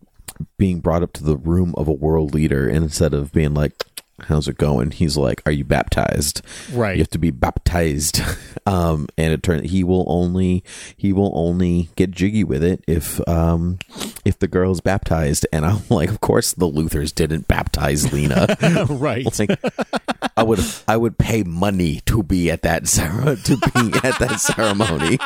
[0.57, 3.85] being brought up to the room of a world leader and instead of being like
[4.27, 4.91] how's it going?
[4.91, 6.43] He's like are you baptized?
[6.73, 6.97] Right.
[6.97, 8.21] you have to be baptized.
[8.67, 10.63] Um and it turns he will only
[10.95, 13.79] he will only get jiggy with it if um
[14.27, 15.47] if the girl's baptized.
[15.55, 18.57] And i'm like of course the luthors didn't baptize lena.
[18.91, 19.25] Right.
[19.39, 19.59] like
[20.37, 24.39] i would i would pay money to be at that cere- to be at that
[24.41, 25.19] ceremony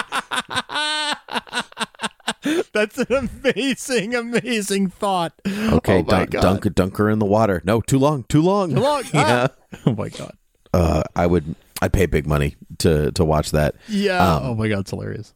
[2.73, 5.33] That's an amazing, amazing thought.
[5.47, 6.41] okay Oh dunk, God.
[6.43, 9.03] dunk dunk her in the water no too long too long Too long.
[9.15, 9.49] yeah
[9.87, 10.37] Oh my god.
[10.75, 14.19] uh i would i'd pay big money to to watch that Yeah.
[14.37, 15.35] Um, oh my god, it's hilarious.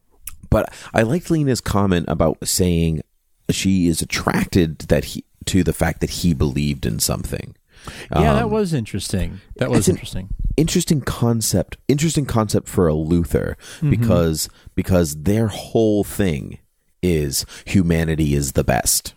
[0.48, 3.02] But I liked Lena's comment about saying
[3.50, 7.54] she is attracted that he to the fact that he believed in something.
[8.12, 9.40] Yeah, that Um, was interesting.
[9.56, 10.28] That was interesting.
[10.56, 11.76] interesting concept.
[11.88, 13.90] Interesting concept for a Luthor Mm-hmm.
[13.90, 16.58] because because their whole thing
[17.14, 19.14] is humanity is the best.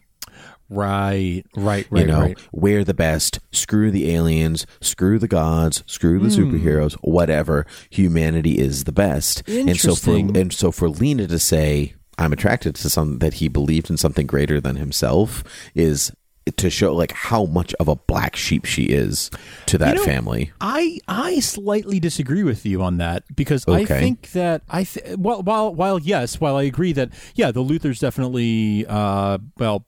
[0.71, 1.43] Right.
[1.55, 1.87] Right.
[1.89, 2.01] Right.
[2.01, 2.37] you know, right.
[2.51, 3.39] we're the best.
[3.51, 4.67] Screw the aliens.
[4.81, 5.83] Screw the gods.
[5.87, 6.51] Screw the Hmm.
[6.55, 6.93] superheroes.
[7.01, 7.65] Whatever.
[7.89, 9.41] Humanity is the best.
[9.47, 13.47] And so for and so for Lena to say I'm attracted to something that he
[13.47, 16.11] believed in something greater than himself is
[16.57, 19.29] to show like how much of a black sheep she is
[19.67, 20.51] to that know, family.
[20.59, 25.43] I I slightly disagree with you on that because I think that I th- while
[25.43, 29.85] while while yes, while I agree that yeah, the Luthors definitely uh well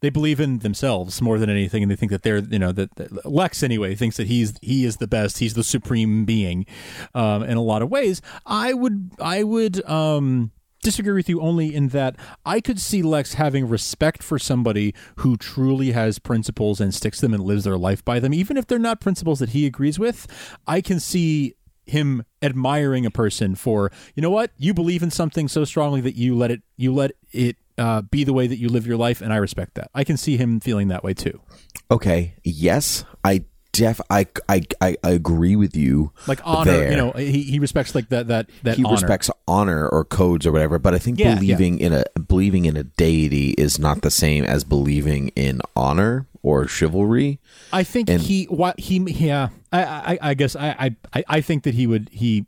[0.00, 2.94] they believe in themselves more than anything and they think that they're you know that,
[2.96, 6.66] that Lex anyway thinks that he's he is the best, he's the supreme being
[7.14, 8.20] um in a lot of ways.
[8.46, 13.34] I would I would um disagree with you only in that I could see Lex
[13.34, 18.04] having respect for somebody who truly has principles and sticks them and lives their life
[18.04, 20.26] by them, even if they're not principles that he agrees with.
[20.66, 21.54] I can see
[21.86, 24.52] him admiring a person for you know what?
[24.56, 28.24] You believe in something so strongly that you let it you let it uh, be
[28.24, 29.90] the way that you live your life and i respect that.
[29.94, 31.40] I can see him feeling that way too.
[31.90, 36.12] Okay, yes, I def I, I I I agree with you.
[36.26, 36.90] Like honor, there.
[36.90, 38.94] you know, he, he respects like that that that he honor.
[38.94, 42.76] respects honor or codes or whatever, but I think Yeah, believing in a believing in
[42.76, 47.38] a deity is not the same as believing in honor or chivalry.
[47.72, 49.48] I think And- he what he yeah.
[49.72, 52.46] I I, I guess I, I I think that he would he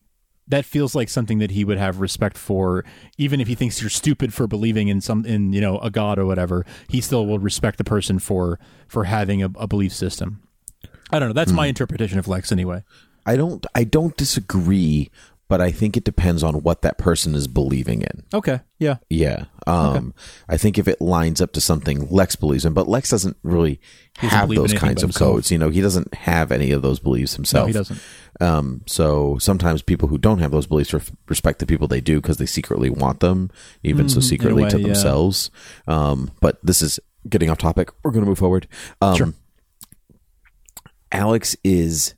[0.49, 2.85] that feels like something that he would have respect for
[3.17, 6.19] even if he thinks you're stupid for believing in some in you know a god
[6.19, 8.59] or whatever he still will respect the person for
[8.89, 10.43] for having a, a belief system
[11.12, 11.57] i don't know that's Hmm.
[11.59, 12.83] my interpretation of lex anyway
[13.25, 15.09] I don't I don't disagree,
[15.46, 18.25] but I think it depends on what that person is believing in.
[18.35, 19.44] okay yeah Yeah.
[19.64, 20.12] Um
[20.48, 23.81] I think if it lines up to something Lex believes in, but Lex doesn't really
[24.20, 25.53] doesn't have those kinds of codes.
[25.53, 27.62] You know, he doesn't have any of those beliefs himself.
[27.62, 28.01] no he doesn't
[28.40, 30.92] Um, so sometimes people who don't have those beliefs
[31.29, 33.53] respect the people they do because they secretly want them,
[33.85, 34.87] even so secretly way, to yeah.
[34.87, 35.53] themselves.
[35.87, 36.98] Um, but this is
[37.29, 37.90] getting off topic.
[38.03, 38.66] We're going to move forward.
[39.01, 39.33] Um, Sure.
[41.12, 42.14] Alex is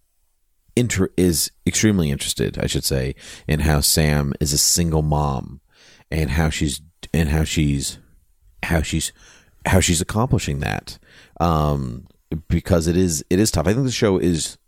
[0.77, 3.15] inter- is extremely interested, I should say,
[3.47, 5.61] in how Sam is a single mom
[6.11, 6.81] and how she's
[7.13, 7.99] and how she's
[8.63, 9.13] how she's
[9.67, 10.99] how she's accomplishing that.
[11.41, 12.07] Um,
[12.49, 13.67] because it is it is tough.
[13.67, 14.59] I think the show is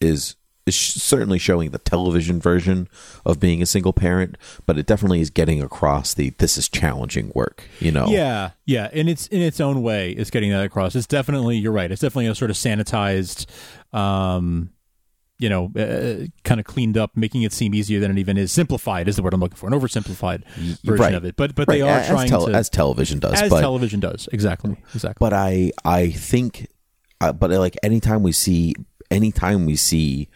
[0.00, 0.36] is
[0.66, 2.88] is certainly showing the television version
[3.26, 7.30] of being a single parent, but it definitely is getting across the this is challenging
[7.34, 7.64] work.
[7.80, 10.12] You know, Yeah, yeah, and it's in its own way.
[10.12, 10.94] It's getting that across.
[10.94, 11.90] It's definitely you're right.
[11.90, 13.46] It's definitely a sort of sanitized,
[13.92, 14.70] um,
[15.38, 18.50] you know, uh, kind of cleaned up, making it seem easier than it even is.
[18.50, 19.66] Simplified is the word I'm looking for.
[19.66, 20.44] An oversimplified
[20.82, 21.14] version right.
[21.14, 21.36] of it.
[21.36, 24.00] But but Right, they are as, trying tel- to as television does, as but television
[24.00, 25.16] does exactly exactly.
[25.20, 26.68] but I I think,
[27.20, 28.74] uh, but like anytime we see
[29.10, 30.28] anytime we see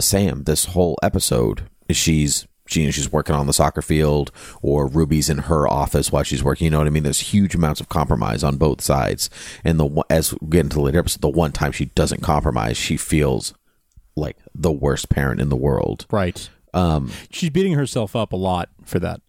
[0.00, 4.30] Sam this whole episode, she's she she's working on the soccer field
[4.60, 6.66] or Ruby's in her office while she's working.
[6.66, 7.02] You know what I mean?
[7.02, 9.30] There's huge amounts of compromise on both sides,
[9.64, 12.76] and the as we get into the later episode, the one time she doesn't compromise,
[12.76, 13.54] she feels
[14.16, 16.06] like the worst parent in the world.
[16.10, 16.50] right.
[16.74, 19.22] Um, she's beating herself up a lot for that.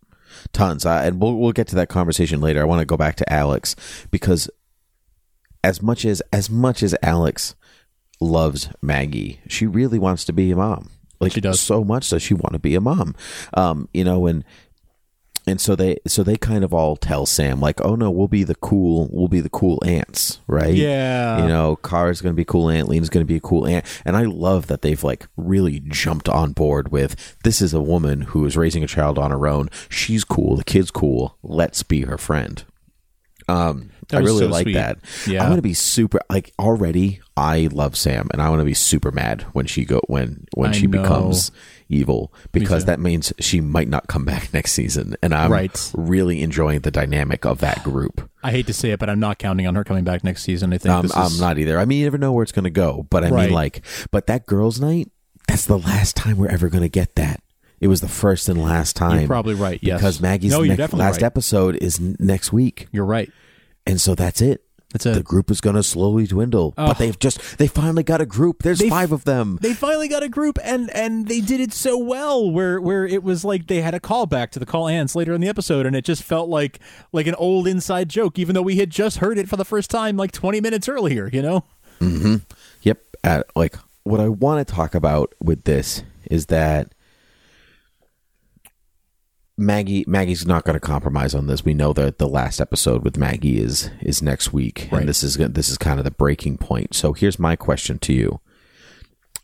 [0.51, 3.15] tons uh, and we'll, we'll get to that conversation later i want to go back
[3.15, 3.75] to alex
[4.11, 4.49] because
[5.63, 7.55] as much as as much as alex
[8.19, 9.39] loves maggie.
[9.47, 10.89] She really wants to be a mom.
[11.19, 11.59] Like She does.
[11.59, 13.15] so much does she want to be a mom.
[13.53, 14.43] Um you know and
[15.47, 18.43] and so they so they kind of all tell sam like oh no we'll be
[18.43, 20.75] the cool we'll be the cool aunts right?
[20.75, 21.41] Yeah.
[21.41, 23.65] you know Kara's going to be a cool aunt lena's going to be a cool
[23.65, 23.83] aunt.
[24.05, 28.21] And i love that they've like really jumped on board with this is a woman
[28.21, 29.69] who is raising a child on her own.
[29.89, 30.55] She's cool.
[30.55, 31.37] The kid's cool.
[31.41, 32.63] Let's be her friend.
[33.47, 34.73] Um i really so like sweet.
[34.73, 35.43] that Yeah.
[35.45, 39.11] i'm to be super like already i love sam and i want to be super
[39.11, 41.01] mad when she go when when I she know.
[41.01, 41.51] becomes
[41.89, 45.91] evil because that means she might not come back next season and i'm Right.
[45.95, 49.37] really enjoying the dynamic of that group I hate to say it, but I'm not
[49.37, 50.71] counting on her coming back next season.
[50.73, 51.77] I think um, I'm not either.
[51.77, 53.05] I mean, you never know where it's going to go.
[53.09, 53.45] But I Right.
[53.47, 55.11] mean, like, but that girls' night,
[55.49, 57.43] that's the last time we're ever going to get that.
[57.81, 59.19] It was the first and last time.
[59.19, 59.77] You're probably right.
[59.81, 61.23] Yes, Because Maggie's no, next, last right.
[61.23, 62.87] episode is n- next week.
[62.93, 63.29] You're right.
[63.89, 64.63] And so that's it.
[64.91, 66.73] That's The group is going to slowly dwindle.
[66.75, 66.87] Oh.
[66.87, 68.63] But they've just, they finally got a group.
[68.63, 69.59] There's They- five of them.
[69.61, 73.23] they finally got a group and and they did it so well where where it
[73.23, 75.95] was like they had a callback to the call aunts later in the episode and
[75.95, 76.79] it just felt like
[77.11, 79.91] like an old inside joke even though we had just heard it for the first
[79.91, 81.63] time like 20 minutes earlier you know
[81.99, 82.37] Hmm.
[82.81, 82.99] Yep.
[83.23, 86.95] Uh, like what I want to talk about with this is that
[89.59, 91.65] Maggie Maggie's not going to compromise on this.
[91.65, 95.01] We know that the last episode with Maggie is is next week, Right.
[95.01, 96.95] and this is this is kind of the breaking point.
[96.95, 98.39] So here's my question to you: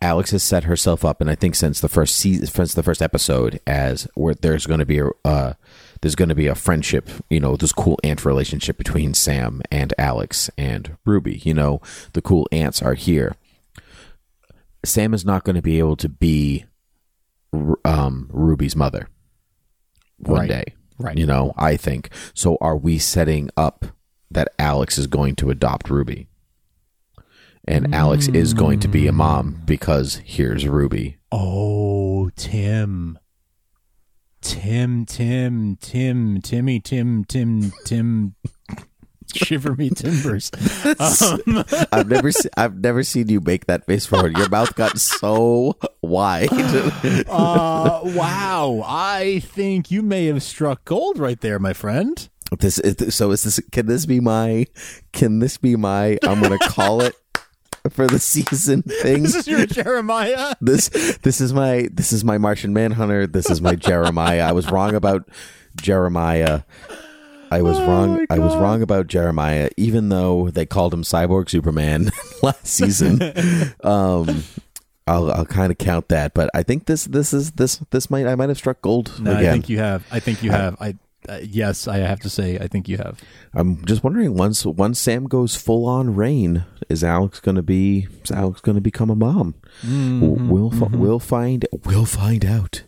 [0.01, 3.01] Alex has set herself up, and I think since the first season, since the first
[3.01, 5.53] episode, as where there's going to be a uh,
[6.01, 9.93] there's going to be a friendship, you know, this cool aunt relationship between Sam and
[9.97, 11.41] Alex and Ruby.
[11.43, 11.81] You know,
[12.13, 13.35] the cool aunts are here.
[14.85, 16.65] Sam is not going to be able to be
[17.83, 19.09] um, Ruby's mother
[20.17, 20.49] one Right.
[20.49, 20.63] day.
[20.97, 21.17] Right.
[21.17, 22.09] You know, I think.
[22.33, 23.85] So are we setting up
[24.31, 26.27] that Alex is going to adopt Ruby?
[27.67, 29.65] And Alex is going to be a mom mm.
[29.65, 31.17] because here's Ruby.
[31.31, 33.17] oh tim
[34.41, 38.35] tim tim tim timmy tim tim tim
[39.35, 40.51] shiver me timbers
[40.99, 44.37] um, I've never se- I've never seen you make that face forward.
[44.37, 46.49] Your mouth got so wide.
[47.27, 53.15] uh, wow i think you may have struck gold right there my friend this is
[53.15, 54.65] so is this can this be my
[55.11, 57.15] can this be my I'm going to call it
[57.89, 59.23] for the season thing?
[59.23, 60.89] this is your jeremiah this
[61.23, 63.27] this is my this is my Martian Manhunter.
[63.27, 64.41] This is my Jeremiah.
[64.47, 65.27] I was wrong about
[65.75, 66.61] Jeremiah.
[67.51, 68.25] I was Oh wrong.
[68.29, 73.21] I was wrong about Jeremiah, even though they called him Cyborg Superman last season.
[73.83, 74.43] um,
[75.07, 78.25] I'll I'll kind of count that, but I think this this is this this might
[78.25, 80.05] I might have struck gold No, I think you have.
[80.11, 80.75] I think you have.
[80.81, 80.95] I
[81.27, 83.19] uh, yes, I have to say, I think you have.
[83.53, 88.07] I'm just wondering once once Sam goes full on Reign, is Alex going to be
[88.23, 89.55] is Alex going to become a mom?
[89.81, 92.83] Mm-hmm, we'll fi- we'll find we'll find out.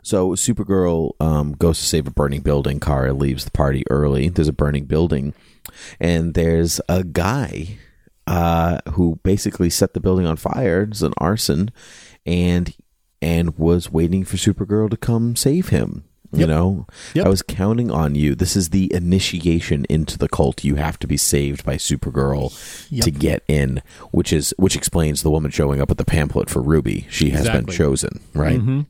[0.02, 2.80] So Supergirl um, goes to save a burning building.
[2.80, 4.28] Kara leaves the party early.
[4.28, 5.34] There's a burning building,
[5.98, 7.78] and there's a guy
[8.26, 10.82] uh, who basically set the building on fire.
[10.82, 11.70] It's an arson,
[12.24, 12.74] and
[13.20, 16.04] and was waiting for Supergirl to come save him.
[16.33, 16.49] You Yep.
[16.49, 17.26] know, Yep.
[17.26, 18.35] I was counting on you.
[18.37, 20.62] This is the initiation into the cult.
[20.62, 22.53] You have to be saved by Supergirl
[22.91, 23.05] Yep.
[23.05, 26.62] to get in, which is which explains the woman showing up with the pamphlet for
[26.62, 27.07] Ruby.
[27.11, 28.61] She has been chosen, right?
[28.61, 28.81] Mm-hmm.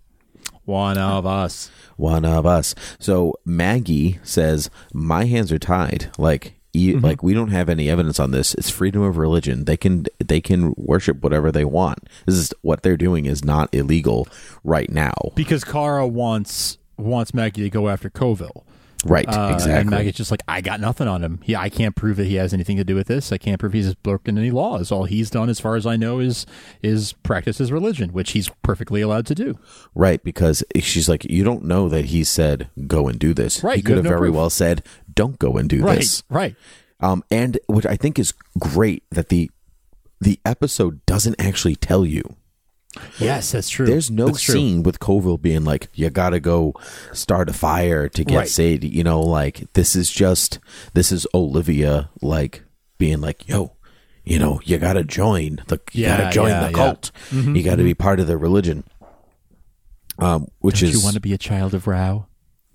[0.66, 1.70] One of us.
[1.96, 2.74] one of us.
[2.98, 6.10] So Maggie says, "My hands are tied.
[6.18, 7.04] Like, e- mm-hmm.
[7.04, 8.54] like we don't have any evidence on this.
[8.54, 9.64] It's freedom of religion.
[9.64, 12.00] They can they can worship whatever they want.
[12.26, 14.28] This is what they're doing is not illegal
[14.62, 15.14] right now.
[15.34, 18.64] Because Kara wants wants Maggie to go after Coville.
[19.06, 19.26] Right?
[19.26, 19.80] Uh, exactly.
[19.80, 21.40] And Maggie's just like, I got nothing on him.
[21.42, 23.32] He, I can't prove that he has anything to do with this.
[23.32, 24.92] I can't prove he's broken any laws.
[24.92, 26.44] All he's done, as far as I know, is
[26.82, 29.58] is practice his religion, which he's perfectly allowed to do.
[29.94, 33.64] Right, because she's like, you don't know that he said go and do this.
[33.64, 34.34] Right, He could have no very proof.
[34.36, 34.84] well said,
[35.14, 36.22] don't go and do Right, this.
[36.28, 36.54] right.
[37.00, 39.50] Um, and which I think is great that the
[40.20, 42.36] the episode doesn't actually tell you.
[43.18, 43.86] Yes, that's true.
[43.86, 44.54] There's no That's true.
[44.54, 46.74] scene with Coville being like, you gotta go
[47.12, 48.48] start a fire to get Right.
[48.48, 48.82] saved.
[48.84, 50.58] You know, like this is just
[50.94, 52.64] this is Olivia like
[52.98, 53.72] being like, yo,
[54.24, 56.72] you know, you gotta join the you Yeah, gotta join yeah, the yeah.
[56.72, 57.10] cult.
[57.32, 58.82] You gotta be part of the religion.
[60.18, 62.26] Um, which Don't is you want to be a child of Rao?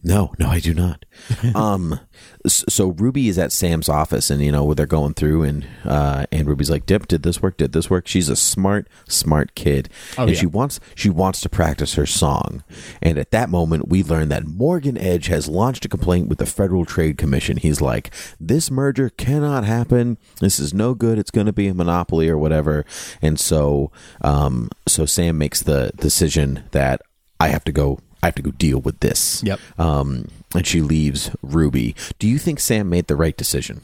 [0.05, 1.03] No, no, I do not.
[1.55, 1.99] um,
[2.45, 6.47] so Ruby is at Sam's office, and you know they're going through, and uh, and
[6.47, 7.57] Ruby's like, "Dip, did this work?
[7.57, 10.39] Did this work?" She's a smart, smart kid, Oh, and yeah.
[10.39, 12.63] she wants she wants to practice her song.
[13.01, 16.45] And at that moment, we learn that Morgan Edge has launched a complaint with the
[16.45, 17.57] Federal Trade Commission.
[17.57, 20.19] He's like, "This merger cannot happen.
[20.39, 21.17] This is no good.
[21.17, 22.85] It's going to be a monopoly or whatever."
[23.23, 23.91] And so,
[24.21, 27.01] um, so Sam makes the decision that
[27.39, 27.99] I have to go.
[28.25, 29.43] I have to go deal with this.
[29.43, 29.59] Yep.
[29.77, 31.95] Um, and she leaves Ruby.
[32.17, 33.81] Do you think Sam made the right decision?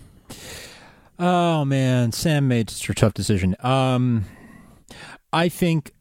[1.20, 3.56] Oh man, Sam made such a tough decision.
[3.60, 4.26] Um,
[5.32, 5.94] I think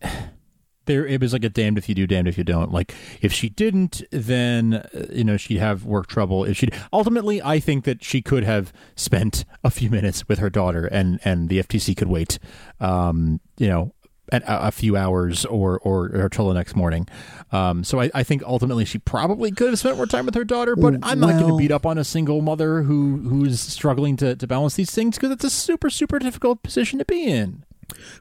[0.87, 2.73] there it was like a damned if you do, damned if you don't.
[2.73, 6.45] Like if she didn't, then uh, you know she'd have work trouble.
[6.45, 10.49] If she ultimately, I think that she could have spent a few minutes with her
[10.49, 12.39] daughter, and and the FTC could wait.
[12.81, 13.93] Um, you know.
[14.33, 17.09] A, a few hours or, or or till the next morning.
[17.53, 20.45] Um, so I, I think ultimately she probably could have spent more time with her
[20.45, 24.17] daughter, but I'm not going to beat up on a single mother who who's struggling
[24.19, 27.65] to, to balance these things because it's a super super difficult position to be in.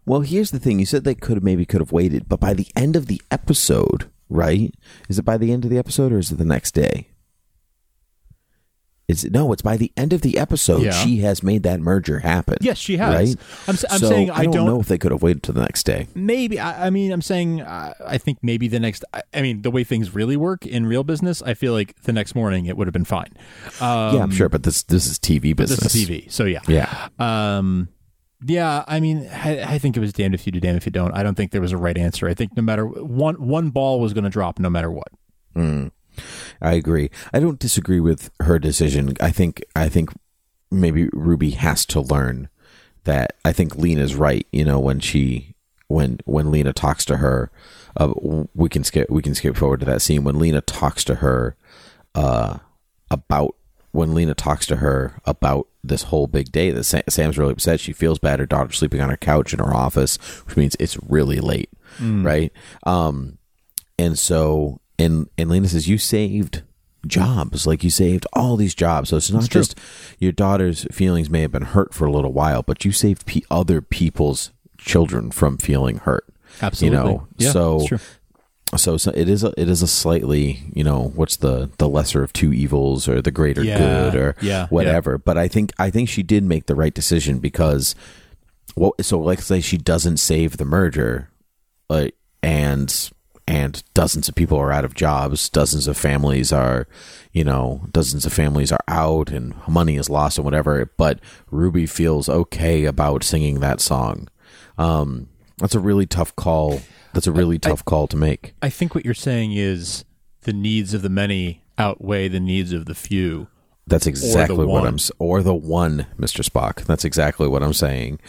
[0.06, 0.80] Well, here's the thing.
[0.80, 3.22] You said they could have maybe could have waited, but by the end of the
[3.30, 4.74] episode, right?
[5.08, 7.10] Is it by the end of the episode or is it the next day?
[9.10, 10.84] Is it, no, it's by the end of the episode.
[10.84, 10.92] Yeah.
[10.92, 12.58] She has made that merger happen.
[12.62, 13.16] Yes, she has.
[13.16, 13.36] Right?
[13.68, 15.62] I'm I'm So saying I don't, don't- know if they could have waited to the
[15.62, 16.08] next day.
[16.14, 19.04] Maybe I, I mean I'm saying uh, I think maybe the next.
[19.14, 22.14] I, I mean the way things really work in real business, I feel like the
[22.14, 23.34] next morning it would have been fine.
[23.82, 25.80] Um, yeah, I'm sure, but this this is TV business.
[25.80, 26.60] This is TV, so yeah.
[26.68, 27.08] Yeah.
[27.18, 27.90] Um,
[28.46, 30.92] yeah, I mean, I, I think it was damned if you do, damned if you
[30.94, 31.12] don't.
[31.14, 32.28] I don't think there was a right answer.
[32.30, 35.08] I think no matter one one ball was going to drop, no matter what.
[36.62, 37.10] I agree.
[37.34, 39.16] I don't disagree with her decision.
[39.20, 40.10] I think I think
[40.72, 42.50] maybe Ruby has to learn
[43.04, 43.34] that.
[43.44, 44.46] I think Lena's right.
[44.52, 45.56] You know, when she
[45.88, 47.52] when when Lena talks to her,
[47.98, 48.14] uh,
[48.56, 51.56] we can skip we can skip forward to that scene when Lena talks to her
[52.16, 52.60] uh,
[53.10, 53.56] about
[53.92, 57.80] when Lena talks to her about this whole big day that Sa- Sam's really upset.
[57.80, 58.40] She feels bad.
[58.40, 61.70] Her daughter's sleeping on her couch in her office, which means it's really late,
[62.24, 62.52] right?
[62.86, 63.38] Um,
[63.98, 66.62] and so and and Lena says you saved
[67.08, 67.66] jobs.
[67.66, 69.10] Like you saved all these jobs.
[69.10, 69.62] So it's not true.
[69.62, 69.78] just
[70.20, 73.42] your daughter's feelings may have been hurt for a little while but you saved pe
[73.50, 76.26] other people's children from feeling hurt
[76.62, 76.98] Absolutely.
[76.98, 77.28] you know?
[77.38, 78.18] Yeah, so it's
[78.78, 82.22] so, so it is a it is a slightly you know what's the the lesser
[82.22, 85.18] of two evils or the greater Yeah, good or yeah, whatever.
[85.18, 87.96] But i think i think she did make the right decision because
[88.76, 91.30] well so like say she doesn't save the merger
[91.90, 92.10] uh,
[92.44, 93.10] and
[93.50, 96.88] and dozens of people are out of jobs dozens of families are
[97.34, 101.20] you know dozens of families are out and money is lost and whatever but
[101.52, 104.28] ruby feels okay about singing that song
[104.78, 105.28] um
[105.58, 106.80] that's a really tough call
[107.14, 108.54] that's a really tough call to make.
[108.62, 110.06] I think what you're saying is
[110.42, 113.48] the needs of the many outweigh the needs of the few.
[113.88, 114.86] That's exactly what.
[114.86, 116.48] I'm or the one, Mr.
[116.48, 116.86] Spock.
[116.86, 118.20] That's exactly what I'm saying.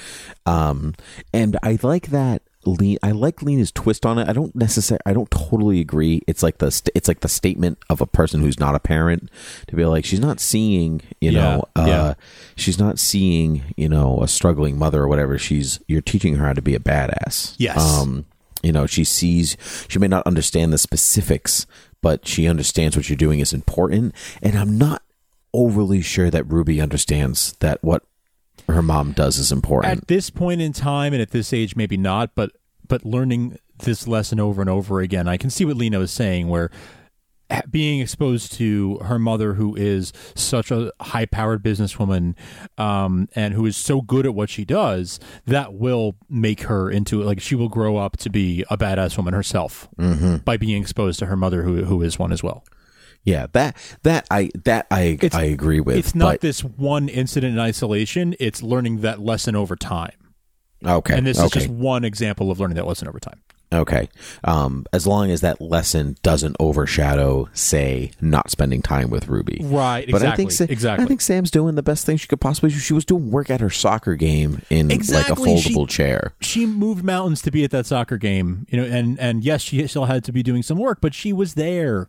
[0.46, 0.94] Um,
[1.34, 2.98] and I like that Lean.
[3.02, 4.28] I like Lena's twist on it.
[4.28, 5.00] I don't necessarily.
[5.06, 6.22] I don't totally agree.
[6.26, 6.70] It's like the.
[6.70, 9.30] St- it's like the statement of a person who's not a parent
[9.68, 11.00] to be like she's not seeing.
[11.20, 11.64] You know.
[11.76, 12.14] Yeah, Uh, yeah.
[12.56, 13.62] She's not seeing.
[13.76, 15.38] You know, a struggling mother or whatever.
[15.38, 15.80] She's.
[15.88, 17.54] You're teaching her how to be a badass.
[17.58, 17.78] Yes.
[17.78, 18.26] Um.
[18.62, 19.56] You know, she sees.
[19.88, 21.66] She may not understand the specifics,
[22.02, 24.14] but she understands what you're doing is important.
[24.42, 25.02] And I'm not
[25.54, 28.02] overly sure that Ruby understands that what
[28.72, 29.92] her mom does is important.
[29.98, 32.50] At this point in time and at this age, maybe not, but
[32.86, 36.48] but learning this lesson over and over again, I can see what Lena was saying,
[36.48, 36.70] where
[37.68, 42.36] being exposed to her mother, who is such a high-powered businesswoman,
[42.78, 47.20] um, and who is so good at what she does, that will make her into
[47.22, 50.36] like she will grow up to be a badass woman herself Mm-hmm.
[50.44, 52.64] by being exposed to her mother, who who is one as well.
[53.24, 55.96] Yeah, that that I that I It's- I agree with.
[55.96, 60.12] It's not but- this one incident in isolation; it's learning that lesson over time.
[60.84, 61.16] okay.
[61.16, 63.40] And this is just one example of learning that lesson over time.
[63.72, 64.08] okay.
[64.42, 69.60] Um, as long as that lesson doesn't overshadow, say, not spending time with Ruby.
[69.62, 71.04] Right, But I think exactly, Sa- exactly.
[71.04, 72.78] I think Sam's doing the best thing she could possibly do.
[72.78, 76.32] She was doing work at her soccer game in Exactly, like a she- foldable chair.
[76.40, 79.86] She moved mountains to be at that soccer game, you know, and and yes, she
[79.86, 82.08] still had to be doing some work, but she was there.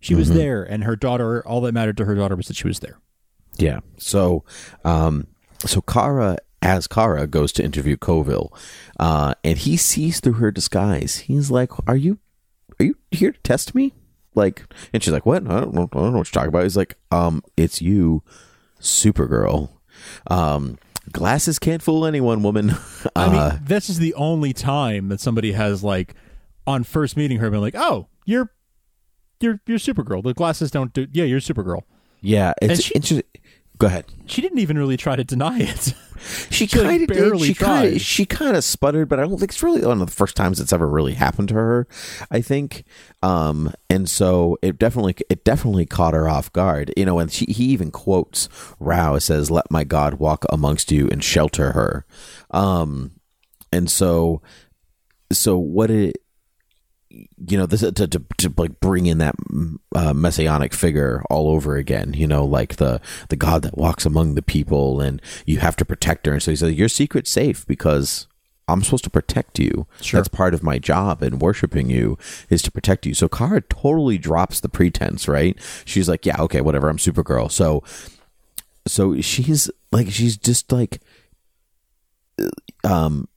[0.00, 0.18] She Mm-hmm.
[0.20, 1.46] was there, and her daughter.
[1.46, 2.98] All that mattered to her daughter was that she was there.
[3.58, 3.80] Yeah.
[3.98, 4.44] So,
[4.84, 5.26] um,
[5.66, 8.50] so Kara, as Kara, goes to interview Coville,
[8.98, 11.18] uh, and he sees through her disguise.
[11.18, 12.18] He's like, "Are you,
[12.78, 13.92] are you here to test me?"
[14.34, 15.44] Like, and she's like, "What?
[15.46, 15.88] I don't know.
[15.92, 18.22] I don't know what you're talking about." He's like, "Um, it's you,
[18.80, 19.68] Supergirl.
[20.28, 20.78] Um,
[21.12, 22.70] glasses can't fool anyone, woman."
[23.16, 26.14] I Uh, mean, this is the only time that somebody has like
[26.66, 28.50] on first meeting her been like, "Oh, you're
[29.40, 30.22] you're you're Supergirl.
[30.22, 31.06] The glasses don't do.
[31.12, 31.82] Yeah, you're Supergirl."
[32.20, 33.22] yeah, it's she- interesting.
[33.78, 34.04] Go ahead.
[34.26, 35.94] She didn't even really try to deny it.
[36.50, 37.94] She She, kind of barely She kind tried.
[37.94, 40.36] of she kind of sputtered, but I don't think it's really one of the first
[40.36, 41.88] times it's ever really happened to her.
[42.30, 42.84] I think,
[43.22, 46.92] um, and so it definitely it definitely caught her off guard.
[46.94, 51.08] You know, and she he even quotes Rao says, "Let my God walk amongst you
[51.10, 52.04] and shelter her,"
[52.50, 53.12] um,
[53.72, 54.42] and so
[55.32, 56.18] so what it
[57.10, 59.34] you know this to, to, to like bring in that
[59.96, 63.00] uh, messianic figure all over again you know like the
[63.30, 66.32] the god that walks among the people and you have to protect her.
[66.32, 68.26] And so he says your secret's safe because
[68.68, 69.86] i'm supposed to protect you.
[70.00, 70.18] Sure.
[70.18, 72.16] that's part of my job and worshiping you
[72.48, 73.14] is to protect you.
[73.14, 75.58] So kara totally drops the pretense right?
[75.84, 77.50] She's like yeah okay whatever i'm supergirl.
[77.50, 77.82] So
[78.86, 81.00] so she's like she's just like
[82.84, 83.28] um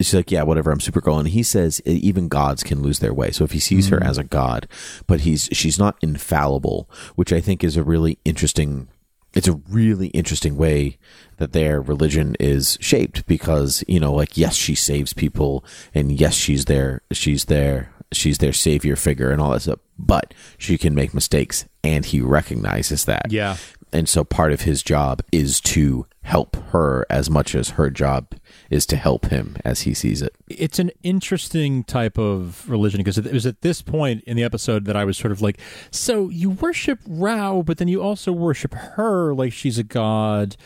[0.00, 1.18] she's like yeah whatever i'm supergirl.
[1.18, 3.30] And he says even gods can lose their way.
[3.30, 4.06] So if he sees her mm.
[4.06, 4.68] as a god
[5.06, 8.88] but he's she's not infallible which i think is a really interesting
[9.34, 10.98] it's a really interesting way
[11.38, 15.64] that their religion is shaped because you know like yes she saves people
[15.94, 20.34] and yes she's there, she's there, she's their savior figure and all that stuff but
[20.58, 23.30] she can make mistakes and he recognizes that.
[23.30, 23.56] Yeah.
[23.92, 28.34] and so part of his job is to help her as much as her job
[28.70, 30.34] is to help him as he sees it.
[30.48, 34.84] it's an interesting type of religion because it was at this point in the episode
[34.84, 35.58] that I was sort of like,
[35.90, 40.56] so you worship Rao, but then you also worship her like she's a god.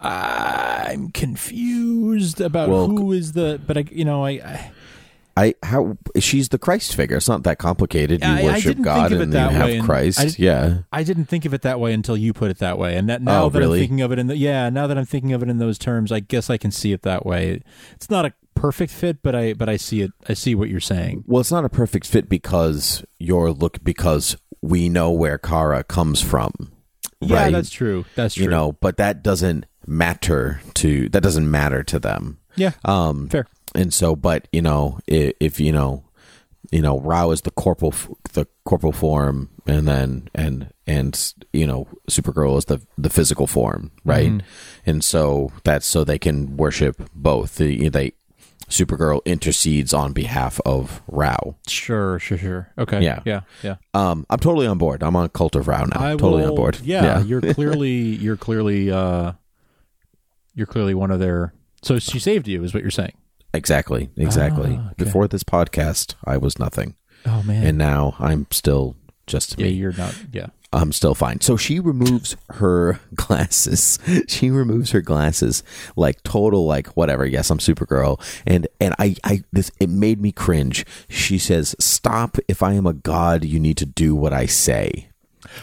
[0.00, 4.72] I'm confused about Well, who is the, but I, you know, I, I,
[5.36, 7.16] I how she's the Christ figure.
[7.16, 8.22] It's not that complicated.
[8.22, 10.20] You I- I worship didn't God think of it and that you way, have Christ.
[10.20, 10.78] I yeah.
[10.92, 13.22] I didn't think of it that way until you put it that way, and that
[13.22, 13.78] now Oh, that really?
[13.78, 15.78] I'm thinking of it in the, yeah, now that I'm thinking of it in those
[15.78, 17.62] terms, I guess I can see it that way.
[17.94, 20.12] It's not a perfect fit, but I, but I see it.
[20.28, 21.24] I see what you're saying.
[21.26, 26.20] Well, it's not a perfect fit because your look because we know where Kara comes
[26.20, 26.72] from.
[27.20, 27.52] Yeah, right?
[27.52, 28.04] that's true.
[28.16, 28.44] That's true.
[28.44, 32.38] you know, but that doesn't matter to that doesn't matter to them.
[32.56, 33.46] yeah, Um, fair.
[33.74, 36.04] And so but you know if, if you know
[36.70, 37.92] you know Rao is the corporal
[38.32, 43.90] the corporal form and then and and you know Supergirl is the the physical form
[44.04, 44.46] right Mm-hmm.
[44.90, 48.12] and so that's so they can worship both the, they
[48.68, 52.72] Supergirl intercedes on behalf of Rao Sure, sure, sure.
[52.78, 53.02] Okay.
[53.02, 53.20] Yeah.
[53.26, 53.76] yeah, yeah.
[53.92, 56.56] um I'm totally on board I'm on cult of Rao now I totally will- on
[56.56, 59.32] board Yeah, Yeah, you're clearly, you're clearly, uh,
[60.54, 61.52] you're clearly one of their.
[61.82, 63.12] So she saved you, is what you're saying.
[63.54, 64.94] Exactly exactly Ah, okay.
[65.04, 66.96] before this podcast I was nothing
[67.26, 67.66] Oh man.
[67.66, 68.96] and now I'm still
[69.26, 70.14] just yeah, me you're not.
[70.32, 70.46] Yeah.
[70.74, 71.40] I'm still fine.
[71.42, 73.98] So she removes her glasses.
[74.26, 75.62] She removes her glasses,
[75.96, 77.24] like total, like whatever.
[77.26, 80.84] Yes, I'm Supergirl, and and I, I this it made me cringe.
[81.08, 82.38] She says, "Stop!
[82.48, 85.08] If I am a god, you need to do what I say."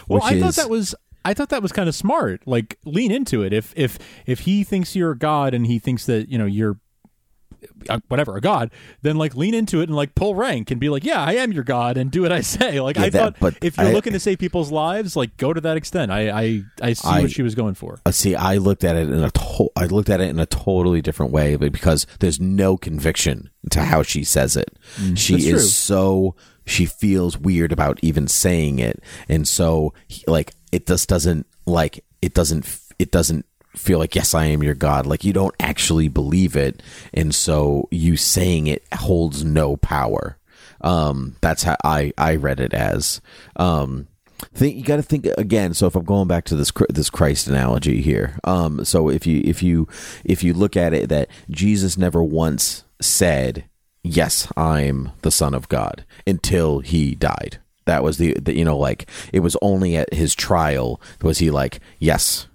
[0.08, 2.46] Well, I thought that was I thought that was kind of smart.
[2.46, 3.52] Like lean into it.
[3.52, 6.78] If if if he thinks you're a god and he thinks that you know you're
[8.08, 8.70] whatever a god,
[9.02, 11.52] then like lean into it and like pull rank and be like, yeah, I am
[11.52, 12.80] your god and do what I say.
[12.80, 15.36] Like Yeah, I that- thought, but if you're I- looking to save people's lives, like
[15.36, 16.10] go to that extent.
[16.12, 18.00] I I I see I- what she was going for.
[18.06, 20.46] Uh, see, I looked at it in a to- I looked at it in a
[20.46, 24.70] totally different way, but because there's no conviction to how she says it.
[25.16, 25.58] she is true.
[25.60, 26.34] so
[26.66, 32.04] she feels weird about even saying it, and so he- like it just doesn't like
[32.22, 32.64] it doesn't
[32.98, 33.44] it doesn't
[33.76, 35.06] feel like yes I am your god.
[35.06, 36.82] Like you don't actually believe it.
[37.14, 40.36] And so you saying it holds no power.
[40.80, 43.20] Um that's how I I read it as.
[43.56, 44.08] Um
[44.54, 45.74] think you got to think again.
[45.74, 49.42] So if i'm going back to this this christ analogy here um so if you
[49.44, 49.86] if you
[50.24, 53.64] if you look at it that jesus never once said
[54.02, 57.58] yes i'm the son of god until he died.
[57.86, 61.50] That was the, the you know like it was only at his trial was he
[61.50, 62.46] like yes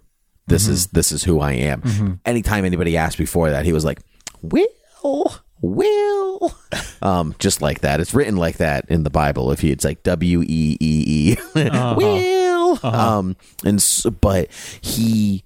[0.47, 2.19] this is this is who i am.
[2.25, 3.99] Anytime anybody asked before that he was like
[4.41, 4.67] will
[5.61, 6.53] will.
[7.01, 7.99] Um just like that.
[7.99, 9.51] It's written like that in the bible.
[9.51, 11.37] If you it's like w e e e.
[11.95, 12.79] Will.
[12.83, 15.43] Um and s but he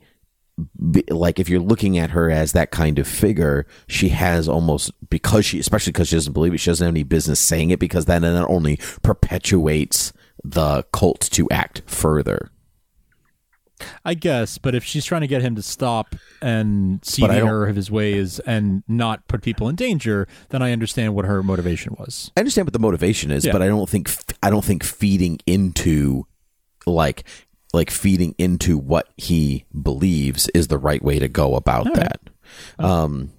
[1.10, 5.45] like if you're looking at her as that kind of figure she has almost because
[5.45, 8.06] she especially because she doesn't believe it she doesn't have any business saying it because
[8.06, 10.12] then it not only perpetuates
[10.43, 12.52] the cult to act further
[14.06, 17.68] I guess, but if she's trying to get him to stop and see the error
[17.68, 21.96] of his ways and not put people in danger, then I understand what her motivation
[22.00, 22.32] was.
[22.36, 23.52] I understand what the motivation is, Yeah.
[23.52, 24.10] but I don't think
[24.44, 26.26] I don't think feeding into
[26.86, 27.24] like
[27.74, 32.20] like feeding into what he believes is the right way to go about that.
[32.80, 33.32] Um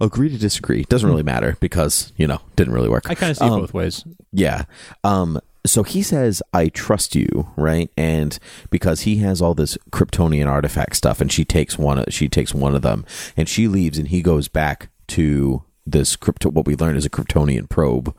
[0.00, 0.84] agree to disagree.
[0.84, 3.10] Doesn't really matter because, you know, didn't really work.
[3.10, 4.04] I kind of see it Um, both ways.
[4.32, 4.64] Yeah.
[5.02, 7.90] Um so he says I trust you, right?
[7.96, 8.38] And
[8.70, 12.54] because he has all this Kryptonian artifact stuff and she takes one of she takes
[12.54, 13.04] one of them
[13.36, 17.10] and she leaves and he goes back to this crypto what we learned is a
[17.10, 18.14] Kryptonian probe.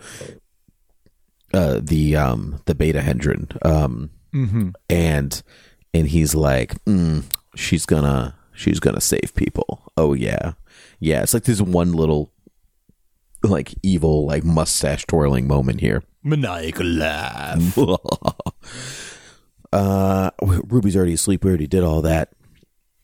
[1.53, 3.63] Uh the um the beta hedron.
[3.65, 4.09] Um
[4.89, 5.41] and
[5.93, 7.23] and he's like, mm,
[7.55, 9.91] she's gonna she's gonna save people.
[9.95, 10.53] Oh yeah.
[10.99, 12.31] Yeah, it's like this one little
[13.43, 16.03] like evil like mustache twirling moment here.
[16.26, 17.78] Maniacal laugh.
[19.73, 21.43] uh Ruby's already asleep.
[21.43, 22.34] We already did all that.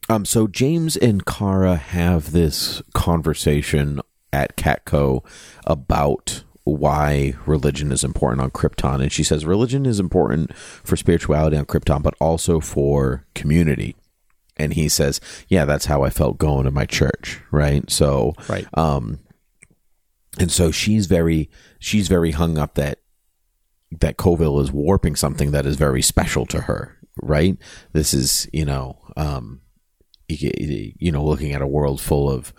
[0.09, 4.01] Um so James and Kara have this conversation
[4.34, 5.24] at Catco
[5.65, 11.57] about why religion is important on Krypton and she says religion is important for spirituality
[11.57, 13.95] on Krypton but also for community.
[14.57, 18.67] And he says, "Yeah, that's how I felt going to my church, right?" So Right.
[18.78, 19.19] um
[20.39, 21.49] and so she's very
[21.80, 22.99] she's very hung up that
[23.99, 27.57] that Coville is warping something that is very special to her, right?
[27.93, 29.61] This is, you know, um,
[30.29, 32.53] you, you know, looking at a world full of,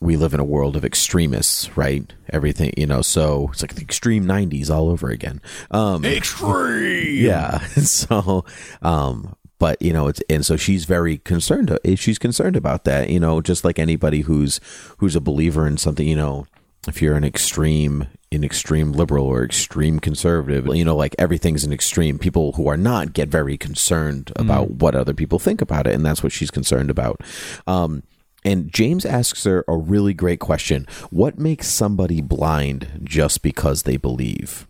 [0.00, 2.12] we live in a world of extremists, right?
[2.30, 5.40] Everything, you know, so it's like the extreme '90s all over again.
[5.72, 7.24] Um, Extreme.
[7.24, 7.58] yeah.
[7.80, 8.44] So,
[8.80, 11.76] um, but you know, it's and so she's very concerned.
[11.96, 13.10] She's concerned about that.
[13.10, 14.60] You know, just like anybody who's
[14.98, 16.06] who's a believer in something.
[16.06, 16.46] You know,
[16.86, 21.72] if you're an extreme, an extreme liberal or extreme conservative, you know, like everything's an
[21.72, 22.18] extreme.
[22.18, 26.04] People who are not get very concerned about what other people think about it, and
[26.04, 27.22] that's what she's concerned about.
[27.66, 28.02] Um,
[28.44, 33.96] and James asks her a really great question: What makes somebody blind just because they
[33.96, 34.66] believe?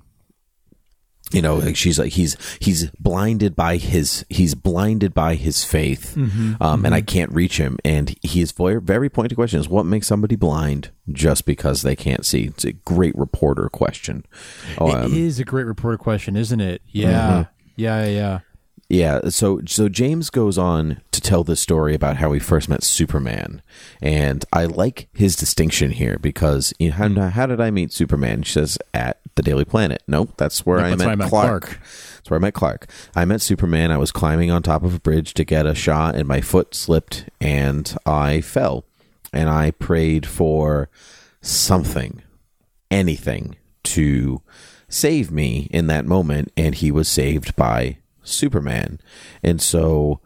[1.32, 6.16] You know like she's like he's he's blinded by his he's blinded by his faith
[6.60, 10.06] um and i can't reach him and he's very very pointed question is what makes
[10.06, 14.24] somebody blind just because they can't see it's a great reporter question
[14.78, 16.82] oh, It um, is a great reporter question, isn't it?
[16.86, 17.46] Yeah.
[17.76, 18.38] Yeah, yeah, yeah.
[18.90, 22.82] Yeah, so so James goes on to tell this story about how he first met
[22.82, 23.60] Superman,
[24.00, 28.44] and I like his distinction here because you know, how, how did I meet Superman?
[28.44, 30.02] She says at the Daily Planet.
[30.08, 31.62] Nope, that's where, I, That's met where I met Clark.
[31.62, 31.80] Clark.
[32.16, 32.90] That's where I met Clark.
[33.14, 33.92] I met Superman.
[33.92, 36.74] I was climbing on top of a bridge to get a shot, and my foot
[36.74, 38.84] slipped, and I fell,
[39.32, 40.90] and I prayed for
[41.40, 42.20] something,
[42.90, 44.42] anything to
[44.88, 49.00] save me in that moment, and he was saved by Superman.
[49.42, 50.20] And so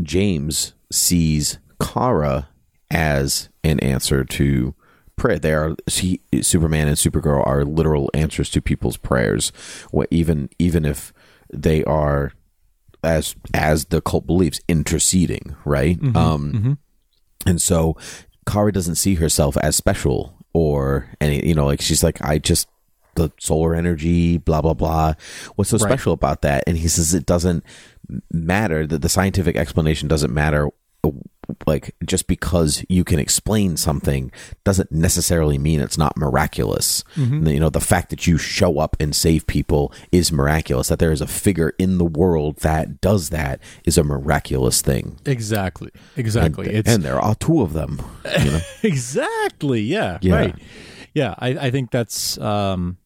[0.00, 2.48] James sees Kara
[2.88, 4.74] as an answer to
[5.18, 5.38] prayer.
[5.38, 9.50] They are he, Superman and Supergirl are literal answers to people's prayers.
[9.90, 11.12] What even even if
[11.52, 12.32] they are
[13.04, 16.78] as as the cult believes interceding right um
[17.46, 17.96] and so
[18.44, 22.66] Kara doesn't see herself as special or any you know like she's like I just
[23.14, 25.14] the solar energy blah blah blah
[25.54, 25.88] what's so Right.
[25.90, 27.62] special about that and he says it doesn't
[28.32, 30.68] matter that the scientific explanation doesn't matter
[31.66, 34.30] like just because you can explain something
[34.64, 39.14] doesn't necessarily mean it's not miraculous you know the fact that you show up and
[39.16, 43.60] save people is miraculous that there is a figure in the world that does that
[43.84, 45.90] is a miraculous thing Exactly.
[46.16, 46.66] Exactly.
[46.68, 48.00] and, it's and there are two of them
[48.44, 49.80] you know exactly.
[49.80, 50.18] Yeah.
[50.20, 50.34] Yeah.
[50.34, 50.54] Right.
[51.14, 51.34] Yeah.
[51.38, 52.98] I, I think that's um,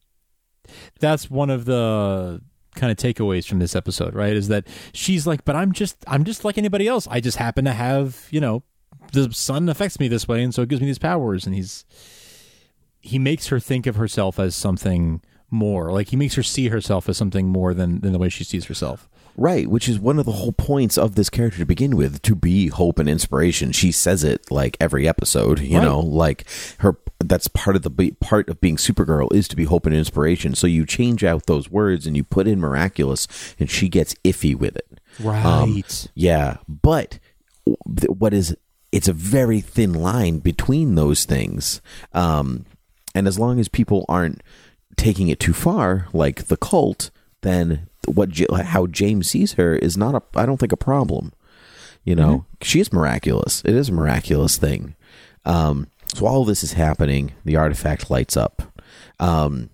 [0.99, 2.41] that's one of the
[2.75, 4.33] kind of takeaways from this episode, right?
[4.33, 7.07] Is that she's like, but I'm just I'm just like anybody else.
[7.09, 8.63] I just happen to have you know
[9.11, 11.45] the sun affects me this way, and so it gives me these powers.
[11.45, 11.85] And he's
[12.99, 15.91] he makes her think of herself as something more.
[15.91, 18.65] Like he makes her see herself as something more than than the way she sees
[18.65, 19.09] herself.
[19.35, 22.35] Right, which is one of the whole points of this character to begin with, to
[22.35, 23.71] be hope and inspiration.
[23.71, 25.83] She says it like every episode, you Right.
[25.85, 26.45] know, like
[26.79, 30.55] her that's part of the part of being Supergirl is to be hope and inspiration.
[30.55, 33.27] So you change out those words and you put in miraculous
[33.57, 34.99] and she gets iffy with it.
[35.19, 36.07] Right.
[36.15, 37.19] Yeah, but
[38.07, 38.55] what is
[38.91, 41.81] it's a very thin line between those things.
[42.11, 42.65] Um
[43.15, 44.41] and as long as people aren't
[44.97, 47.09] taking it too far like the cult,
[47.41, 48.29] then what
[48.65, 51.33] how James sees her is not a I don't think a problem.
[52.03, 53.61] You know, she is miraculous.
[53.63, 54.95] It is a miraculous thing.
[55.45, 58.61] Um so all this is happening, the artifact lights up.
[59.19, 59.69] Um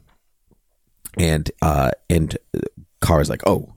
[1.17, 2.37] and uh and
[3.01, 3.73] Kara's like, "Oh,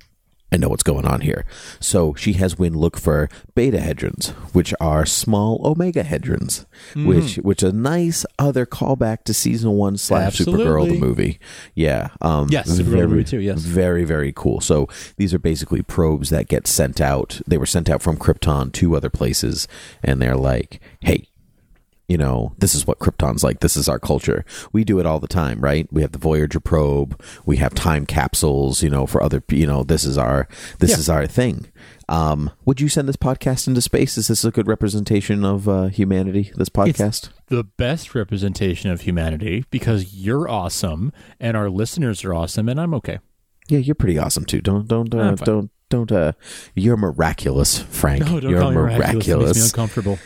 [0.53, 1.47] I know what's going on here.
[1.81, 7.63] So she has Winn look for beta hedrons, which are small omega hedrons, which which
[7.63, 11.41] a nice other callback to season one slash Supergirl the movie.
[11.75, 12.11] Yeah.
[12.21, 13.61] Um Yes, Supergirl very, movie too, yes.
[13.61, 14.61] Very, very cool.
[14.61, 17.41] So these are basically probes that get sent out.
[17.47, 19.67] They were sent out from Krypton to other places,
[20.03, 21.29] and they're like, Hey,
[22.13, 23.61] you know, this is what Krypton's like.
[23.61, 24.45] This is our culture.
[24.71, 25.87] We do it all the time, right?
[25.91, 27.19] We have the Voyager probe.
[27.47, 30.47] We have time capsules, you know, for other, you know, this is our,
[30.79, 30.97] this Yeah.
[30.99, 31.69] is our thing.
[32.11, 34.19] Um, would you send this podcast into space?
[34.19, 36.53] Is this a good representation of uh, humanity?
[36.55, 37.31] This podcast?
[37.49, 42.93] the best representation of humanity because you're awesome and our listeners are awesome and I'm
[42.95, 43.19] okay.
[43.69, 44.61] yeah, you're pretty awesome too.
[44.61, 46.13] Don't, don't, uh, don't, don't.
[46.13, 46.33] Uh,
[46.75, 48.21] you're miraculous, Frank.
[48.25, 49.27] No, don't you're call me miraculous.
[49.27, 50.19] It makes me uncomfortable.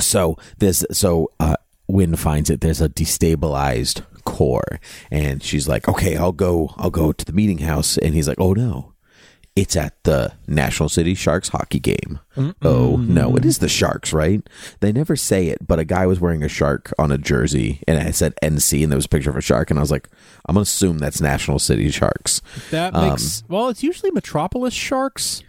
[0.00, 1.56] So there's so uh
[1.88, 4.80] Winn finds it there's a destabilized core
[5.10, 8.40] and she's like, Okay, I'll go I'll go to the meeting house and he's like,
[8.40, 8.88] Oh no.
[9.54, 12.20] It's at the National City Sharks hockey game.
[12.62, 14.40] Oh no, it is the Sharks, right?
[14.80, 17.98] They never say it, but a guy was wearing a shark on a jersey and
[17.98, 20.08] it said NC and there was a picture of a shark and I was like,
[20.46, 22.40] I'm gonna assume that's National City Sharks.
[22.70, 25.42] That Um, makes well, it's usually Metropolis Sharks.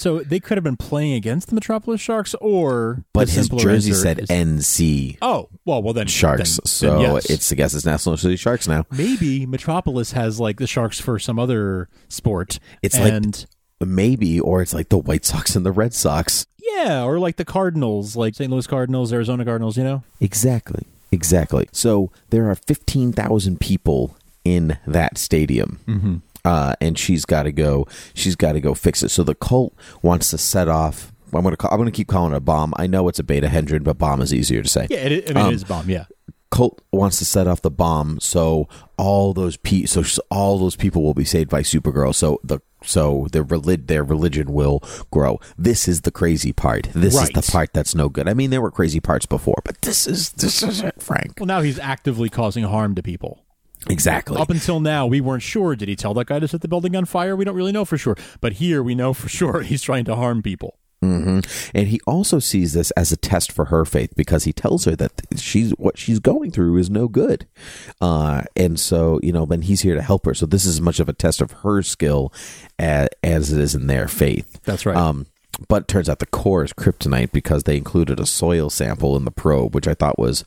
[0.00, 3.92] So they could have been playing against the Metropolis Sharks or But his simpler jersey
[3.92, 6.56] said is- NC Oh, well well then Sharks.
[6.56, 7.28] then- so then yes.
[7.28, 8.86] it's I guess it's National City Sharks now.
[8.90, 12.58] maybe Metropolis has like the Sharks for some other sport.
[12.82, 13.44] It's like- and
[13.82, 16.46] Maybe, or it's like the White Sox and the Red Sox.
[16.76, 18.50] yeah, or like the Cardinals, like St.
[18.50, 20.02] Louis Cardinals, Arizona Cardinals, you know?
[20.20, 20.86] Exactly.
[21.10, 21.66] Exactly.
[21.72, 25.78] So there are 15,000 people in that stadium.
[25.88, 26.16] Mm-hmm.
[26.44, 27.86] Uh, and she's got to go.
[28.14, 29.10] She's got to go fix it.
[29.10, 31.12] So the cult wants to set off.
[31.32, 31.56] I'm gonna.
[31.56, 32.72] Call, I'm gonna keep calling it a bomb.
[32.76, 34.86] I know it's a beta hedron, but bomb is easier to say.
[34.90, 36.06] Yeah, it, I mean Um, it is bomb, yeah.
[36.50, 41.04] Cult wants to set off the bomb, so all those pe- so all those people
[41.04, 42.12] will be saved by Supergirl.
[42.12, 44.82] So the so their relig- their religion will
[45.12, 45.38] grow.
[45.56, 46.88] This is the crazy part.
[46.92, 47.28] This Right.
[47.36, 48.26] is the part that's no good.
[48.28, 51.34] I mean, there were crazy parts before, but this is this is it, Frank.
[51.38, 53.44] Well, now he's actively causing harm to people.
[53.88, 54.36] Exactly.
[54.36, 55.74] Up until now, we weren't sure.
[55.74, 57.34] Did he tell that guy to set the building on fire?
[57.34, 58.16] We don't really know for sure.
[58.40, 60.78] But here, we know for sure he's trying to harm people.
[61.02, 61.40] hmm
[61.74, 64.94] And he also sees this as a test for her faith because he tells her
[64.96, 67.46] that she's what she's going through is no good.
[68.02, 70.34] Uh, and so, you know, then he's here to help her.
[70.34, 72.32] So this is as much of a test of her skill
[72.78, 74.60] as, as it is in their faith.
[74.64, 74.96] That's right.
[74.96, 75.26] Um,
[75.68, 79.24] but it turns out the core is kryptonite because they included a soil sample in
[79.24, 80.44] the probe, which I thought was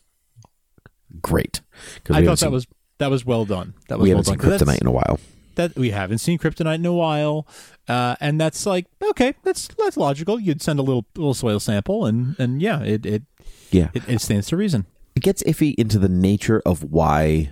[1.21, 1.61] great.
[2.09, 2.67] I thought that seen- was
[2.99, 3.73] that was well done.
[3.87, 4.39] That was we haven't seen done.
[4.49, 5.19] 'Cause that's- kryptonite in a while.
[5.55, 7.45] That we haven't seen kryptonite in a while,
[7.87, 10.39] uh, and that's like okay, that's that's logical.
[10.39, 13.23] You'd send a little little soil sample, and and yeah, it it
[13.71, 13.89] Yeah.
[13.93, 14.87] it, it stands to reason.
[15.15, 17.51] it gets iffy into the nature of why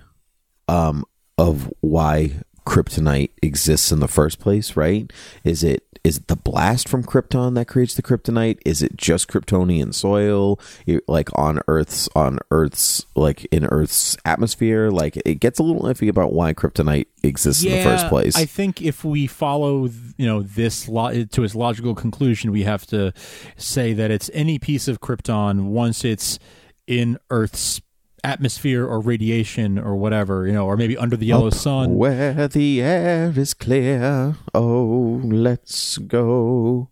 [0.66, 1.04] um
[1.38, 5.10] of why kryptonite exists in the first place, right?
[5.44, 8.58] Is it is it the blast from Krypton that creates the kryptonite?
[8.66, 14.90] Is it just Kryptonian soil, It- like on Earth's on Earth's like in Earth's atmosphere?
[14.90, 18.36] Like it gets a little iffy about why kryptonite exists in the first place.
[18.36, 22.84] I think if we follow, you know, this lo- to its logical conclusion, we have
[22.86, 23.12] to
[23.56, 26.40] say that it's any piece of Krypton once it's
[26.88, 27.80] in Earth's
[28.24, 31.94] atmosphere or radiation or whatever, you know, or maybe under the yellow sun.
[31.96, 36.90] Where the air is clear, oh, let's go,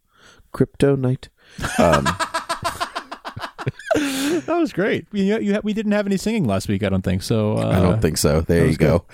[0.53, 1.29] kryptonite.
[1.79, 2.07] Um,
[4.47, 5.07] That was great.
[5.13, 7.23] You, you, we didn't have any singing last week, I don't think.
[7.23, 8.41] So uh, I don't think so.
[8.41, 9.05] There you go.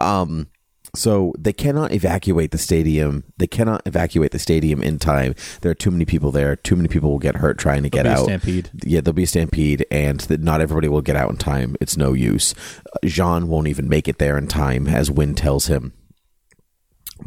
[0.00, 0.48] Um,
[0.94, 3.24] so they cannot evacuate the stadium.
[3.38, 5.34] They cannot evacuate the stadium in time.
[5.62, 6.54] There are too many people there.
[6.54, 8.24] Too many people will get hurt trying to get be a out.
[8.24, 8.70] stampede.
[8.84, 11.76] Yeah, there'll be a stampede, and that not everybody will get out in time.
[11.80, 12.54] It's no use.
[12.86, 15.94] Uh, J'onn won't even make it there in time, as Winn tells him.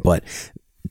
[0.02, 0.22] But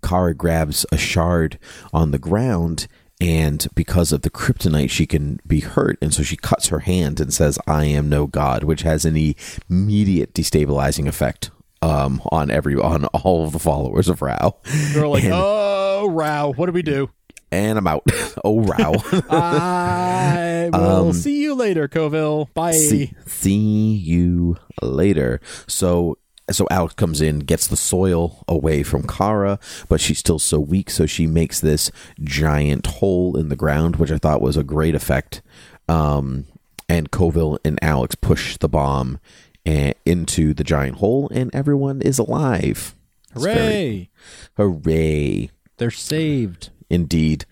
[0.03, 1.57] Kara grabs a shard
[1.93, 2.87] on the ground,
[3.21, 7.21] and because of the kryptonite, she can be hurt, and so she cuts her hand
[7.21, 9.33] and says, "I am no god," which has an
[9.69, 11.51] immediate destabilizing effect
[11.85, 14.57] um, on every on all of the followers of Rao.
[14.93, 17.09] They're like, oh, Rao, what do we do?
[17.51, 18.03] And I'm out.
[18.43, 18.93] oh, Rao.
[19.29, 22.49] I will see you later, Coville.
[22.53, 22.71] Bye.
[22.71, 25.39] Um, see, see you later.
[25.67, 26.17] So
[26.49, 30.89] so Alex comes in, gets the soil away from Kara, but she's still so weak,
[30.89, 31.91] so she makes this
[32.23, 35.41] giant hole in the ground, which I thought was a great effect.
[35.87, 36.45] Um,
[36.87, 39.19] and Coville and Alex push the bomb
[39.65, 42.95] eh, into the giant hole, and everyone is alive.
[43.33, 44.09] It's very-
[44.57, 44.81] Hooray.
[44.83, 45.49] hooray!
[45.77, 46.69] They're saved.
[46.89, 47.45] Indeed.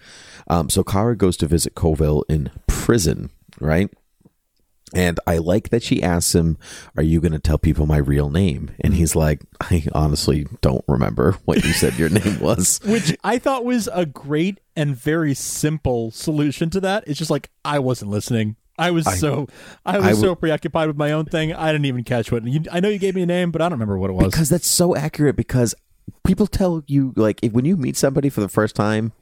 [0.47, 3.89] Um, so Kara goes to visit Coville in prison, right?
[4.95, 6.57] And I like that she asks him,
[6.95, 8.69] Are you going to tell people my real name?
[8.81, 12.79] And he's like, I honestly don't remember what you said your name was.
[12.85, 17.05] Which I thought was a great and very simple solution to that.
[17.07, 18.55] It's just like I wasn't listening.
[18.77, 19.47] I was so
[19.85, 21.53] I was I so preoccupied with my own thing.
[21.53, 22.89] I didn't even catch what you, I know.
[22.89, 24.31] You gave me a name, but I don't remember what it was.
[24.31, 25.35] Because that's so accurate.
[25.35, 25.75] Because
[26.25, 29.13] people tell you, like, if, when you meet somebody for the first time,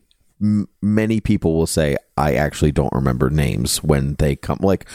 [0.41, 4.59] m- many people will say, I actually don't remember names when they come.
[4.61, 4.87] Like,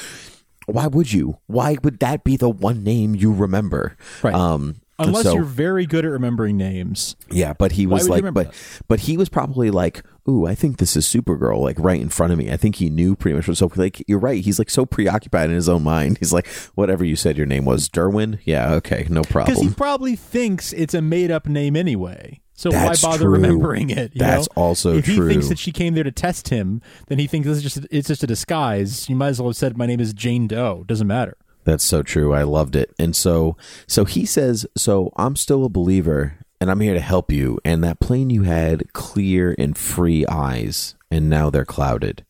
[0.66, 1.38] why would you?
[1.46, 3.96] Why would that be the one name you remember?
[4.22, 4.34] Right.
[4.34, 7.14] Um, Unless so- you're very good at remembering names.
[7.30, 8.54] Yeah, but he was like, but
[8.88, 12.33] but he was probably like, ooh, I think this is Supergirl, like right in front
[12.33, 12.51] of me.
[12.51, 13.49] I think he knew pretty much.
[13.49, 14.43] what- So like, you're right.
[14.45, 16.18] He's like so preoccupied in his own mind.
[16.18, 18.39] He's like, whatever you said your name was, Derwin.
[18.45, 19.55] Yeah, okay, no problem.
[19.55, 22.41] Because he probably thinks it's a made up name anyway.
[22.59, 23.33] So That's why bother true.
[23.35, 24.12] remembering it?
[24.14, 24.62] That's know?
[24.62, 27.59] also if he thinks that she came there to test him, then he thinks this
[27.59, 29.11] is just it's just a disguise.
[29.11, 30.83] You might as well have said my name is Jane Doe.
[30.87, 31.37] Doesn't matter.
[31.64, 32.33] That's so true.
[32.33, 32.95] I loved it.
[32.99, 37.30] And so so he says, so I'm still a believer, and I'm here to help
[37.30, 37.59] you.
[37.64, 42.24] And that plane you had clear and free eyes, and now they're clouded.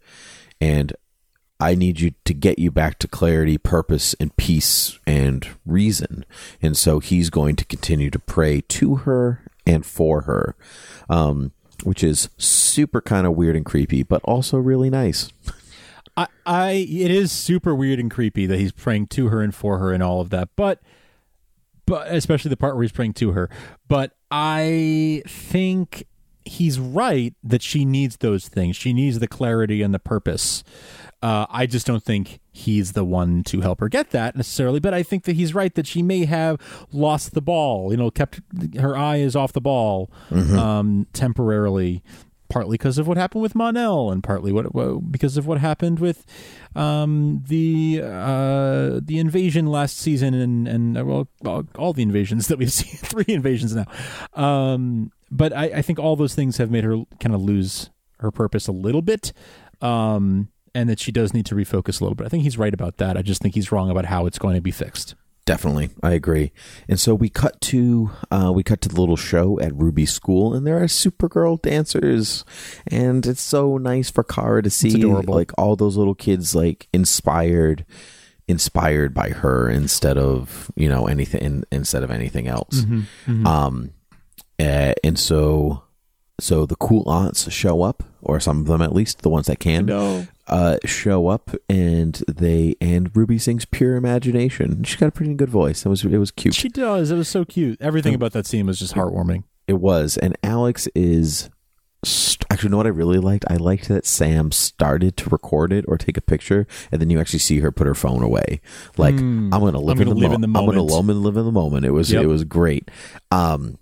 [0.60, 0.92] And
[1.58, 6.24] I need you to get you back to clarity, purpose, and peace and reason.
[6.60, 10.54] And so he's going to continue to pray to her and for her,
[11.08, 11.52] um,
[11.82, 15.30] which is super kind of weird and creepy, but also really nice.
[16.16, 19.78] I, I it is super weird and creepy that he's praying to her and for
[19.78, 20.80] her and all of that, but
[21.86, 23.48] but especially the part where he's praying to her.
[23.88, 26.06] But I think
[26.44, 28.76] he's right that she needs those things.
[28.76, 30.62] She needs the clarity and the purpose.
[31.22, 34.78] Uh, I just don't think he's the one to help her get that necessarily.
[34.78, 36.60] But I think that he's right that she may have
[36.92, 37.90] lost the ball.
[37.90, 38.40] You know, kept
[38.78, 40.10] her eye is off the ball
[40.58, 42.02] um, temporarily
[42.48, 45.98] partly because of what happened with Mon-El, and partly what well, because of what happened
[45.98, 46.24] with
[46.74, 52.48] um, the uh, the invasion last season, and and uh, well, all- all the invasions
[52.48, 53.86] that we've seen, three invasions now.
[54.34, 57.90] Um, but I, I think all those things have made her kind of lose
[58.20, 59.32] her purpose a little bit.
[59.82, 62.26] Um, and that she does need to refocus a little bit.
[62.26, 63.16] I think he's right about that.
[63.16, 65.14] I just think he's wrong about how it's going to be fixed.
[65.46, 66.50] Definitely, I agree.
[66.88, 70.52] And so we cut to uh, we cut to the little show at Ruby School,
[70.52, 72.44] and there are Supergirl dancers,
[72.88, 74.90] and it's so nice for Kara to see
[75.36, 77.86] like all those little kids like inspired,
[78.48, 82.84] inspired by her instead of you know anything instead of anything else.
[83.46, 83.92] Um,
[84.58, 85.84] uh, and so
[86.40, 89.60] so the cool aunts show up, or some of them at least, the ones that
[89.60, 90.26] can No.
[90.48, 95.50] Uh, show up and they and Ruby sings "Pure Imagination." She's got a pretty good
[95.50, 95.84] voice.
[95.84, 96.54] It was it was cute.
[96.54, 97.10] She does.
[97.10, 97.80] It was so cute.
[97.80, 99.44] Everything about that scene was just heartwarming.
[99.66, 101.50] It was, and Alex is
[102.04, 102.68] st- actually.
[102.68, 103.44] You know what I really liked?
[103.50, 107.18] I liked that Sam started to record it or take a picture, and then you
[107.20, 108.60] actually see her put her phone away.
[108.96, 110.04] Like I'm gonna live, Hmm.
[110.04, 110.90] gonna in, the live mo- in the I'm gonna moment.
[110.92, 111.84] live and live in the moment.
[111.84, 112.22] It was Yep.
[112.22, 112.88] it was great.
[113.32, 113.78] Um,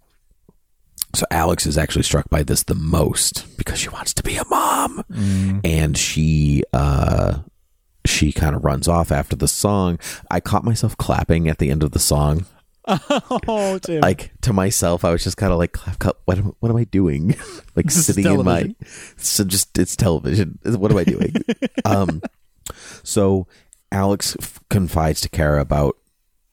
[1.15, 4.45] so Alex is actually struck by this the most because she wants to be a
[4.49, 5.05] mom,
[5.65, 7.39] and she uh,
[8.05, 9.99] she kind of runs off after the song.
[10.31, 12.47] I caught myself clapping at the end of the song,
[12.87, 14.01] Oh, Tim.
[14.01, 15.05] like to myself.
[15.05, 17.29] I was just kind of like, clap, clap, what am, what am I doing?
[17.77, 18.75] like This sitting in my
[19.17, 20.59] so just it's television.
[20.65, 21.35] What am I doing?
[21.85, 22.21] um,
[23.03, 23.47] so
[23.93, 25.97] Alex f- confides to Kara about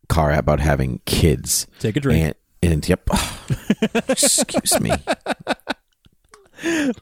[0.09, 1.67] Kara about having kids.
[1.79, 2.23] Take a drink.
[2.23, 3.07] And, and yep.
[4.09, 4.91] Excuse me.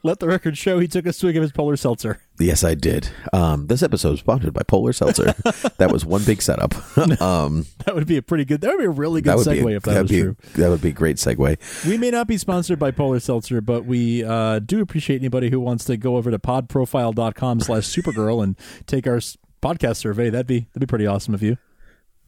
[0.02, 2.18] Let the record show he took a swig of his polar seltzer.
[2.38, 3.10] Yes, I did.
[3.34, 5.34] Um, this episode is sponsored by Polar Seltzer.
[5.76, 6.74] that was one big setup.
[7.20, 8.62] um, That would be a pretty good.
[8.62, 10.36] That would be a really good segue a, if that was a- true.
[10.54, 11.86] that would be a great segue.
[11.86, 15.60] We may not be sponsored by Polar Seltzer, but we uh, do appreciate anybody who
[15.60, 18.56] wants to go over to podprofile.com slash supergirl and
[18.86, 19.18] take our
[19.62, 20.30] podcast survey.
[20.30, 21.58] That'd be that'd be pretty awesome of you.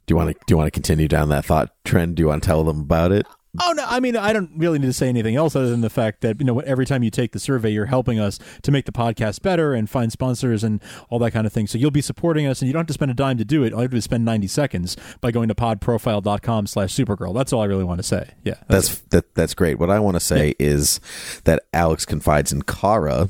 [0.06, 2.16] Do you want to do you want to continue down that thought trend?
[2.16, 3.26] Do you want to tell them about it?
[3.62, 5.90] Oh no, I mean I don't really need to say anything else other than the
[5.90, 8.86] fact that you know every time you take the survey, you're helping us to make
[8.86, 11.66] the podcast better and find sponsors and all that kind of thing.
[11.66, 13.62] So you'll be supporting us, and you don't have to spend a dime to do
[13.62, 13.74] it.
[13.74, 17.34] All you have to do is spend 90 seconds by going to podprofile.com/supergirl.
[17.34, 18.30] That's all I really want to say.
[18.42, 19.78] Yeah, That's that, that's great.
[19.78, 21.00] What I want to say is
[21.44, 23.28] that Alex confides in Kara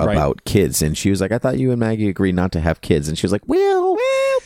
[0.00, 0.14] Right.
[0.16, 2.80] about kids, and she was like, "I thought you and Maggie agreed not to have
[2.80, 4.40] kids," and she was like, "Well, well,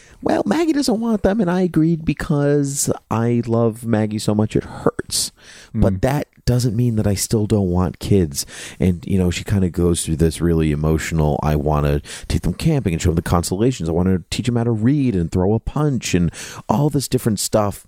[0.47, 5.33] Maggie doesn't want them, and I agreed because I love Maggie so much it hurts,
[5.75, 8.47] but that." Doesn't mean that I still don't want kids.
[8.79, 12.43] And, you know, she kind of goes through this really emotional I want to take
[12.43, 13.89] them camping and show them the constellations.
[13.89, 16.31] I want to teach them how to read and throw a punch and
[16.69, 17.85] all this different stuff.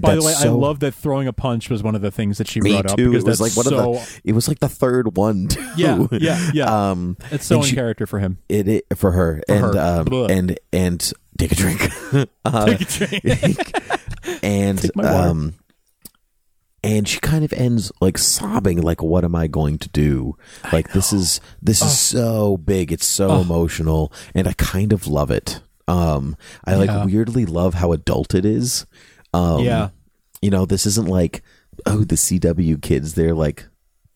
[0.00, 2.38] By the way, so- I love that throwing a punch was one of the things
[2.38, 4.20] that she brought up because It was like one so of the.
[4.26, 5.48] It was like the third one.
[5.48, 5.68] Too.
[5.76, 6.90] Yeah, yeah, yeah.
[6.90, 8.38] Um, it's so in she- character for him.
[8.48, 9.78] it, it for her and her.
[9.78, 11.90] um and and take a drink.
[12.44, 12.76] uh,
[14.42, 15.28] and Take my water.
[15.30, 15.54] um,
[16.84, 20.36] and she kind of ends like sobbing, like, "What am I going to do?
[20.72, 22.90] Like this is this is so big.
[22.92, 25.60] It's so emotional, and I kind of love it.
[25.86, 27.04] Um, I like Yeah.
[27.04, 28.86] weirdly love how adult it is.
[29.32, 29.90] Um, Yeah.
[30.40, 31.42] you know, this isn't like
[31.86, 33.14] oh the CW kids.
[33.14, 33.68] They're like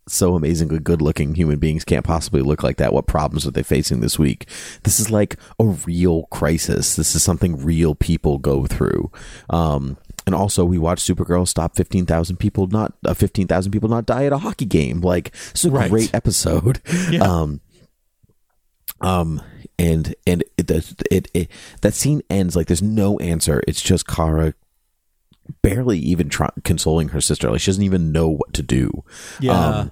[0.09, 2.93] so amazingly good looking human beings can't possibly look like that.
[2.93, 4.49] What problems are they facing this week?
[4.85, 6.95] This is like a real crisis.
[6.97, 9.11] This is something real people go through.
[9.51, 9.97] Um,
[10.27, 14.07] and also, we watched Supergirl stop fifteen thousand people not uh, fifteen thousand people not
[14.07, 15.01] die at a hockey game.
[15.01, 15.91] Like it's a Right.
[15.91, 16.81] great episode.
[17.11, 17.23] Yeah.
[17.23, 17.61] Um,
[19.01, 19.43] um,
[19.79, 20.71] and and it,
[21.11, 21.51] it it
[21.83, 23.63] that scene ends like there's no answer.
[23.69, 24.55] It's just Kara
[25.63, 27.51] barely even try, consoling her sister.
[27.51, 29.05] Like she doesn't even know what to do.
[29.41, 29.53] Yeah.
[29.53, 29.91] Um,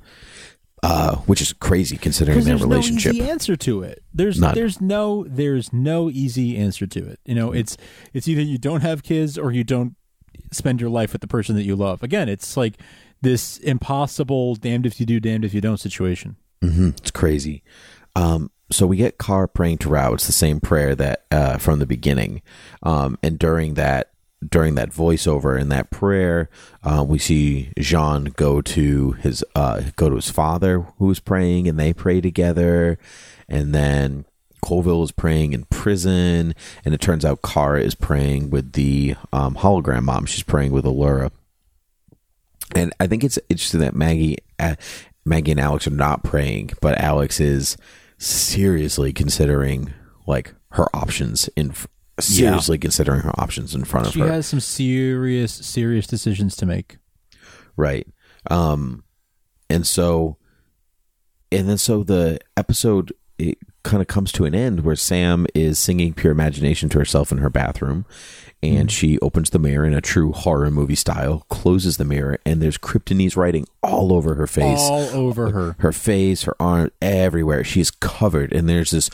[0.82, 3.14] uh, which is crazy considering their there's relationship.
[3.14, 4.02] no easy answer to it.
[4.12, 4.54] There's None.
[4.54, 7.20] there's no there's no easy answer to it.
[7.24, 7.78] You know, it's
[8.12, 9.94] it's either you don't have kids or you don't
[10.52, 12.02] spend your life with the person that you love.
[12.02, 12.74] Again, it's like
[13.22, 16.36] this impossible damned if you do, damned if you don't situation.
[16.60, 17.62] hmm It's crazy.
[18.14, 20.12] Um, so we get Kara praying to Rao.
[20.14, 22.42] It's the same prayer that uh, from the beginning.
[22.82, 24.10] Um, and during that
[24.48, 26.48] during that voiceover in that prayer,
[26.82, 31.68] uh, we see J'onn go to his uh, go to his father who is praying,
[31.68, 32.98] and they pray together.
[33.48, 34.24] And then
[34.64, 39.56] Coville is praying in prison, and it turns out Kara is praying with the um,
[39.56, 40.26] hologram mom.
[40.26, 41.30] She's praying with Alura.
[42.74, 44.76] And I think it's interesting that Maggie, uh,
[45.24, 47.76] Maggie and Alex are not praying, but Alex is
[48.16, 49.92] seriously considering
[50.26, 51.74] like her options in
[52.20, 54.26] seriously considering her options in front of her.
[54.26, 56.98] She has some serious serious decisions to make.
[57.76, 58.06] right.
[58.50, 59.04] Um,
[59.70, 60.36] and so,
[61.50, 65.78] and then so the episode it kind of comes to an end where Sam is
[65.78, 68.04] singing "Pure Imagination" to herself in her bathroom,
[68.62, 72.62] and she opens the mirror in a true horror movie style, closes the mirror, and
[72.62, 74.78] there's Kryptonese writing all over her face.
[74.80, 75.76] All over her.
[75.80, 77.64] her face, her arm, everywhere.
[77.64, 79.10] She's covered, and there's this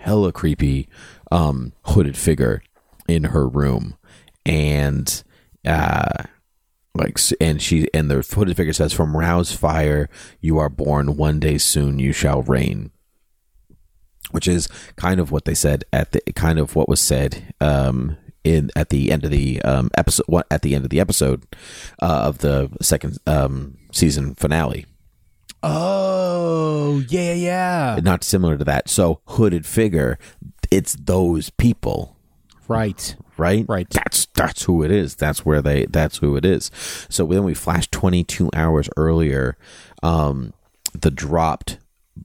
[0.00, 0.88] hella creepy
[1.30, 2.62] um, hooded figure
[3.08, 3.96] in her room,
[4.44, 5.22] and
[5.64, 6.24] uh,
[6.94, 10.08] like, and she and the hooded figure says, "From Rao's fire,
[10.40, 11.16] you are born.
[11.16, 12.90] One day soon, you shall reign."
[14.32, 18.16] Which is kind of what they said at the kind of what was said um,
[18.42, 20.24] in at the end of the um, episode.
[20.26, 21.44] What at the end of the episode
[22.02, 24.86] uh, of the second um, season finale.
[25.62, 28.88] Oh yeah yeah not similar to that.
[28.88, 30.18] So hooded figure,
[30.76, 32.16] it's those people,
[32.68, 33.64] right right?
[33.68, 33.88] Right.
[33.90, 35.14] That's that's who it is.
[35.14, 35.86] That's where they.
[35.86, 36.70] That's who it is.
[37.10, 39.56] So then we flash 22 hours earlier.
[40.02, 40.52] Um,
[40.98, 41.78] the dropped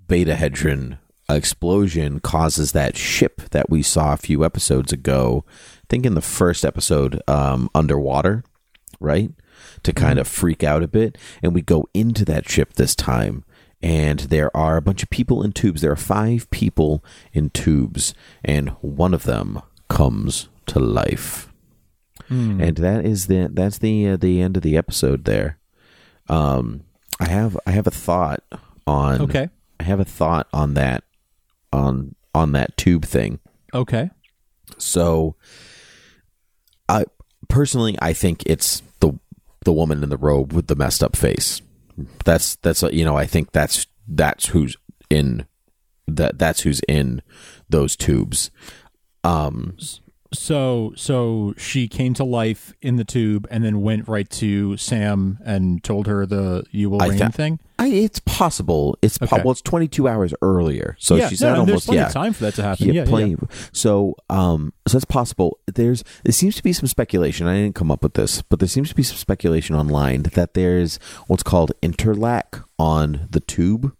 [0.07, 0.97] beta hedron
[1.29, 5.43] explosion causes that ship that we saw a few episodes ago.
[5.49, 8.43] I think in the first episode, um, underwater.
[8.99, 9.31] right?
[9.83, 11.17] To kind of freak out a bit.
[11.41, 13.43] And we go into that ship this time,
[13.83, 15.81] and there are a bunch of people in tubes.
[15.81, 17.03] There are five people
[17.33, 18.13] in tubes,
[18.43, 21.47] and one of them comes to life.
[22.61, 25.57] And that is the that's the uh, the end of the episode there.
[26.29, 26.83] Um,
[27.19, 28.43] I have I have a thought
[28.87, 29.49] on Okay.
[29.79, 31.03] I have a thought on that
[31.73, 33.39] on on that tube thing.
[33.73, 34.09] Okay.
[34.77, 35.35] So,
[36.87, 37.05] I
[37.49, 39.19] personally, I think it's the
[39.65, 41.61] the woman in the robe with the messed up face.
[42.25, 44.77] That's that's you know I think that's that's who's
[45.09, 45.45] in
[46.07, 47.21] that that's who's in
[47.69, 48.51] those tubes.
[49.23, 49.77] Um,
[50.33, 55.39] So so she came to life in the tube and then went right to Sam
[55.43, 57.59] and told her the you will I reign thi- thing.
[57.77, 58.97] I, it's possible.
[59.01, 61.91] It's po- well, it's twenty two hours earlier, so yeah, she's no, not no, almost
[61.91, 62.07] yeah.
[62.07, 62.87] time for that to happen.
[62.93, 63.35] Yeah, Yeah, yeah.
[63.73, 65.59] So, um, so that's possible.
[65.67, 67.47] There's there seems to be some speculation.
[67.47, 70.53] I didn't come up with this, but there seems to be some speculation online that
[70.53, 73.93] there's what's called interlac on the tube.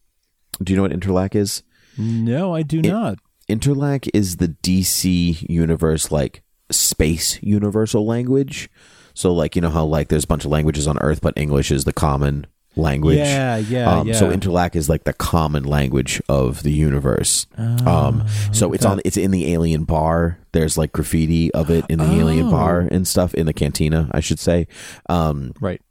[0.64, 1.64] Do you know what interlac is?
[1.98, 3.20] No, I do not.
[3.50, 8.70] Interlac is the DC universe like space universal language.
[9.14, 11.70] So, like you know how like there's a bunch of languages on Earth, but English
[11.72, 13.18] is the common language.
[13.18, 14.14] Yeah, yeah, Um, yeah.
[14.14, 17.46] So interlac is like the common language of the universe.
[17.58, 19.02] Ah, um, so it's on.
[19.04, 20.38] It's in the alien bar.
[20.54, 22.52] There's like graffiti of it in the alien Oh.
[22.52, 24.68] bar and stuff in the cantina, I should say.
[25.10, 25.82] Um, Right.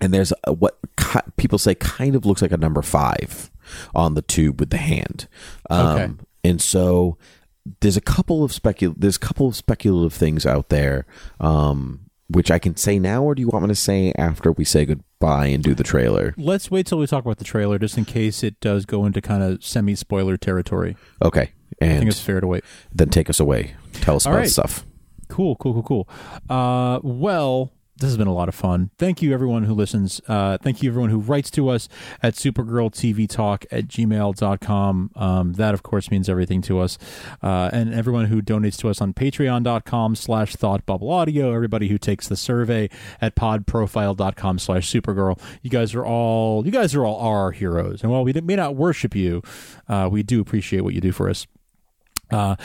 [0.00, 3.50] and there's a, what ki- people say kind of looks like a number five
[3.94, 5.26] on the tube with the hand.
[5.70, 6.12] Um, Okay.
[6.44, 7.16] And so
[7.80, 11.06] there's a couple of specul there's a couple of speculative things out there,
[11.40, 14.64] um, which I can say now, or do you want me to say after we
[14.64, 16.34] say goodbye and do the trailer?
[16.36, 19.20] Let's wait till we talk about the trailer, just in case it does go into
[19.22, 20.96] kind of semi spoiler territory.
[21.22, 22.64] Okay, I think it's fair to wait.
[22.92, 23.74] then take us away.
[23.94, 24.50] Tell us All about right.
[24.50, 24.84] stuff.
[25.28, 26.08] Cool, cool, cool, cool.
[26.50, 28.90] Uh, well, this has been a lot of fun.
[28.98, 30.20] Thank you, everyone who listens.
[30.26, 31.88] Uh, thank you, everyone who writes to us
[32.22, 35.10] at supergirltvtalk at gmail.com.
[35.14, 36.98] Um, that, of course, means everything to us.
[37.40, 41.54] Uh, and everyone who donates to us on patreon.com slash thoughtbubbleaudio.
[41.54, 42.90] Everybody who takes the survey
[43.20, 45.40] at podprofile.com slash supergirl.
[45.62, 48.02] You guys are all, you guys are all our heroes.
[48.02, 49.40] And while we may not worship you,
[49.88, 51.46] uh, we do appreciate what you do for us.
[52.30, 52.56] Uh,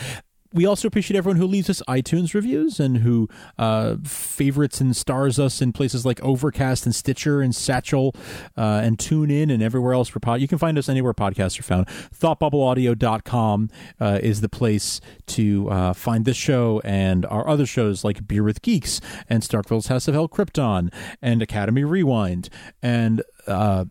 [0.54, 5.38] we also appreciate everyone who leaves us iTunes reviews and who uh, favorites and stars
[5.38, 8.16] us in places like Overcast and Stitcher and Satchel
[8.58, 10.42] uh, and TuneIn and everywhere else for pod.
[10.42, 11.88] You can find us anywhere podcasts are found.
[11.88, 13.70] ThoughtBubbleAudio.com
[14.00, 18.44] uh, is the place to uh, find this show and our other shows like Beer
[18.44, 20.92] with Geeks and Starkville's House of Hell Krypton
[21.22, 22.50] and Academy Rewind
[22.82, 23.86] and uh,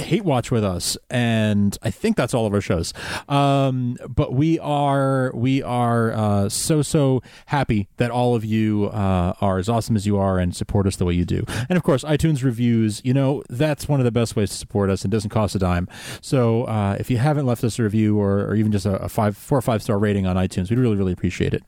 [0.00, 2.92] hate watch with us and i think that's all of our shows.
[3.28, 9.34] Um but we are we are uh so so happy that all of you uh
[9.40, 11.44] are as awesome as you are and support us the way you do.
[11.68, 14.90] And of course itunes reviews you know that's one of the best ways to support
[14.90, 15.02] us.
[15.02, 15.88] And doesn't cost a dime.
[16.20, 19.08] So uh if you haven't left us a review or, or even just a, a
[19.08, 21.62] five four or five star rating on itunes we'd really really appreciate it.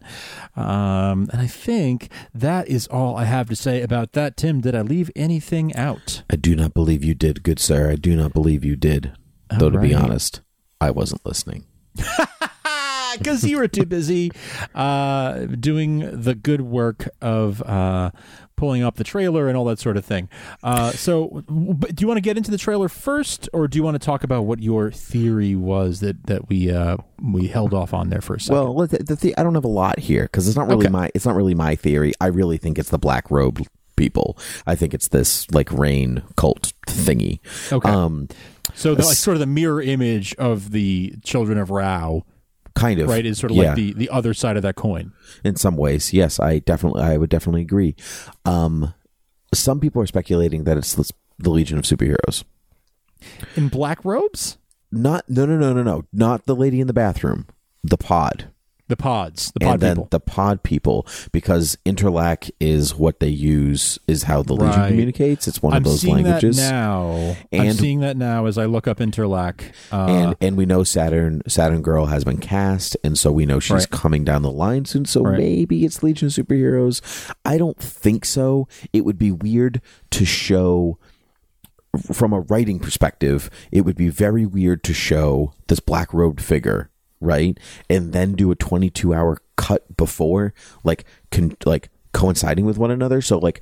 [0.56, 4.36] Um and i think that is all i have to say about that.
[4.36, 6.22] Tim did i leave anything out?
[6.30, 7.90] I do not believe you did, good sir.
[7.90, 9.12] I do not believe you did.
[9.58, 10.42] Though, to be honest,
[10.80, 11.64] I wasn't listening.
[13.18, 14.30] because you were too busy
[14.74, 18.10] uh, doing the good work of uh,
[18.56, 20.28] pulling up the trailer and all that sort of thing.
[20.62, 23.82] Uh, so, but do you want to get into the trailer first, or do you
[23.82, 27.92] want to talk about what your theory was that that we uh, we held off
[27.94, 28.74] on there for a second?
[28.74, 30.92] Well, the, the, the, I don't have a lot here because it's not really Okay.
[30.92, 32.12] my it's not really my theory.
[32.20, 33.66] I really think it's the black robe
[34.00, 34.38] people.
[34.66, 37.40] I think it's this like Reign cult thingy.
[37.70, 37.88] okay.
[37.88, 38.28] Um,
[38.74, 42.24] so, the, like, sort of the mirror image of the Children of Rao,
[42.74, 43.68] kind of right, is sort of yeah.
[43.68, 45.12] like the the other side of that coin.
[45.44, 46.12] in some ways.
[46.12, 47.94] Yes, I definitely I would definitely agree.
[48.44, 48.94] Um,
[49.52, 52.44] some people are speculating that it's the, the Legion of Superheroes.
[53.54, 54.56] In black robes,
[54.90, 57.46] Not no no no no no not the lady in the bathroom.
[57.82, 58.50] The pod.
[58.90, 60.08] The pods, the pod and then people.
[60.10, 64.88] the pod people because interlac is what they use is how the legion Right.
[64.88, 67.36] communicates it's one I'm of those seeing languages that now.
[67.52, 69.62] I'm And- seeing that now as I look up Interlac.
[69.90, 73.58] Uh, and and we know saturn saturn girl has been cast and so we know
[73.60, 73.90] she's Right.
[73.90, 75.38] coming down the line soon so Right.
[75.38, 77.00] maybe it's legion of superheroes
[77.44, 80.98] i don't think so it would be weird to show
[82.12, 86.89] from a writing perspective it would be very weird to show this black robed figure
[87.20, 87.58] right?
[87.88, 93.20] And then do a 22 hour cut before like con- like coinciding with one another.
[93.20, 93.60] So like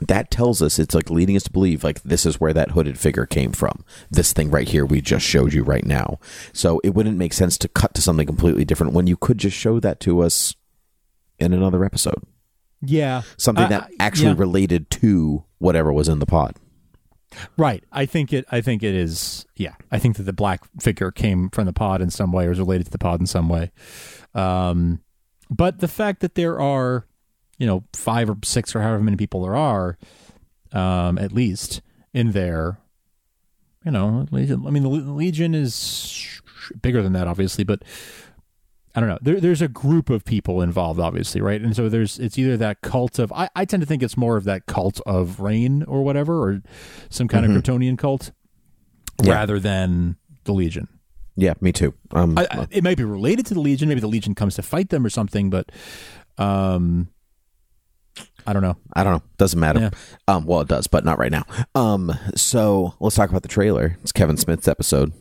[0.00, 2.98] that tells us it's like leading us to believe like this is where that hooded
[2.98, 3.84] figure came from.
[4.10, 6.20] This thing right here we just showed you right now.
[6.52, 9.56] So it wouldn't make sense to cut to something completely different when you could just
[9.56, 10.54] show that to us
[11.38, 12.22] in another episode.
[12.80, 14.34] Yeah, something I- that actually yeah.
[14.38, 16.54] related to whatever was in the pod.
[17.56, 17.84] Right.
[17.92, 18.44] I think it.
[18.50, 19.46] I think it is.
[19.56, 19.74] Yeah.
[19.92, 22.58] I think that the black figure came from the pod in some way, or is
[22.58, 23.70] related to the pod in some way.
[24.34, 25.00] Um,
[25.50, 27.06] but the fact that there are,
[27.58, 29.98] you know, five or six or however many people there are,
[30.72, 31.80] um, at least
[32.12, 32.78] in there,
[33.84, 36.40] you know, I mean, the Legion is
[36.82, 37.82] bigger than that, obviously, but
[38.98, 39.18] I don't know.
[39.22, 41.60] There, there's a group of people involved, obviously, right?
[41.60, 44.36] And so there's it's either that cult of I, I tend to think it's more
[44.36, 46.62] of that cult of Reign or whatever, or
[47.08, 48.32] some kind of Kryptonian cult,
[49.22, 49.34] Yeah.
[49.34, 50.88] rather than the Legion.
[51.36, 51.94] Yeah, me too.
[52.10, 53.88] Um, I, I, it might be related to the Legion.
[53.88, 55.70] Maybe the Legion comes to fight them or something, but
[56.36, 57.08] um,
[58.44, 58.76] I don't know.
[58.94, 59.22] I don't know.
[59.36, 59.78] Doesn't matter.
[59.80, 59.90] Yeah.
[60.26, 61.44] Um, well, it does, but not right now.
[61.76, 63.96] Um, so let's talk about the trailer.
[64.02, 65.12] It's Kevin Smith's episode.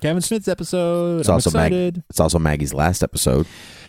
[0.00, 1.20] Kevin Smith's episode.
[1.20, 3.46] It's I'm also Mag- It's also Maggie's last episode,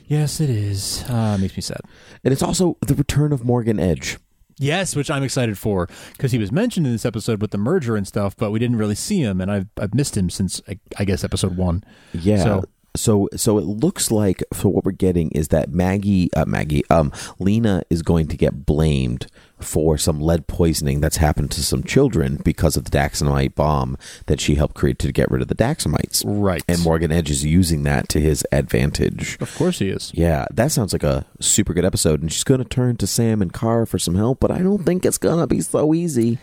[0.07, 1.03] Yes, it is.
[1.09, 1.81] Uh, makes me sad.
[2.23, 4.17] and it's also the return of Morgan Edge.
[4.57, 7.97] Yes, which I'm excited for because he was mentioned in this episode with the merger
[7.97, 10.79] and stuff, but we didn't really see him, and I've I've missed him since I,
[10.97, 11.83] I guess episode one.
[12.13, 12.43] Yeah.
[12.43, 12.63] So-
[12.95, 17.11] So, so it looks like so what we're getting is that Maggie, uh, Maggie, um,
[17.39, 19.27] Lena is going to get blamed
[19.59, 24.39] for some lead poisoning that's happened to some children because of the Daxamite bomb that
[24.39, 26.23] she helped create to get rid of the Daxamites.
[26.25, 26.63] Right.
[26.67, 29.37] And Morgan Edge is using that to his advantage.
[29.41, 30.11] Of course he is.
[30.13, 32.21] Yeah, that sounds like a super good episode.
[32.21, 34.83] And she's going to turn to Sam and Kara for some help, but I don't
[34.83, 36.37] think it's going to be so easy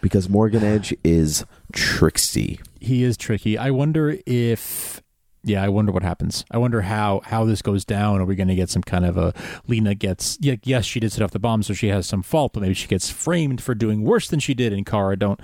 [0.00, 2.60] because Morgan Edge is tricksy.
[2.80, 3.56] He is tricky.
[3.58, 5.02] I wonder if
[5.46, 6.44] yeah, I wonder what happens.
[6.50, 8.20] I wonder how how this goes down.
[8.20, 9.32] Are we going to get some kind of a
[9.66, 12.52] Lena gets yeah, yes, she did set off the bomb, so she has some fault,
[12.52, 15.40] but maybe she gets framed for doing worse than she did, and Kara don't,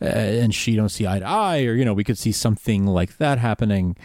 [0.00, 2.86] uh, and she don't see eye to eye, or you know, we could see something
[2.86, 3.96] like that happening.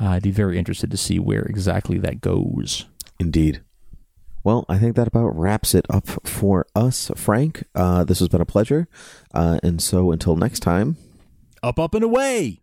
[0.00, 2.84] Uh, I'd be very interested to see where exactly that goes.
[3.18, 3.62] Indeed.
[4.44, 7.64] Well, I think that about wraps it up for us, Frank.
[7.74, 8.86] Uh, this has been a pleasure.
[9.34, 10.96] Uh, and so until next time,
[11.62, 12.60] Up, up, and away.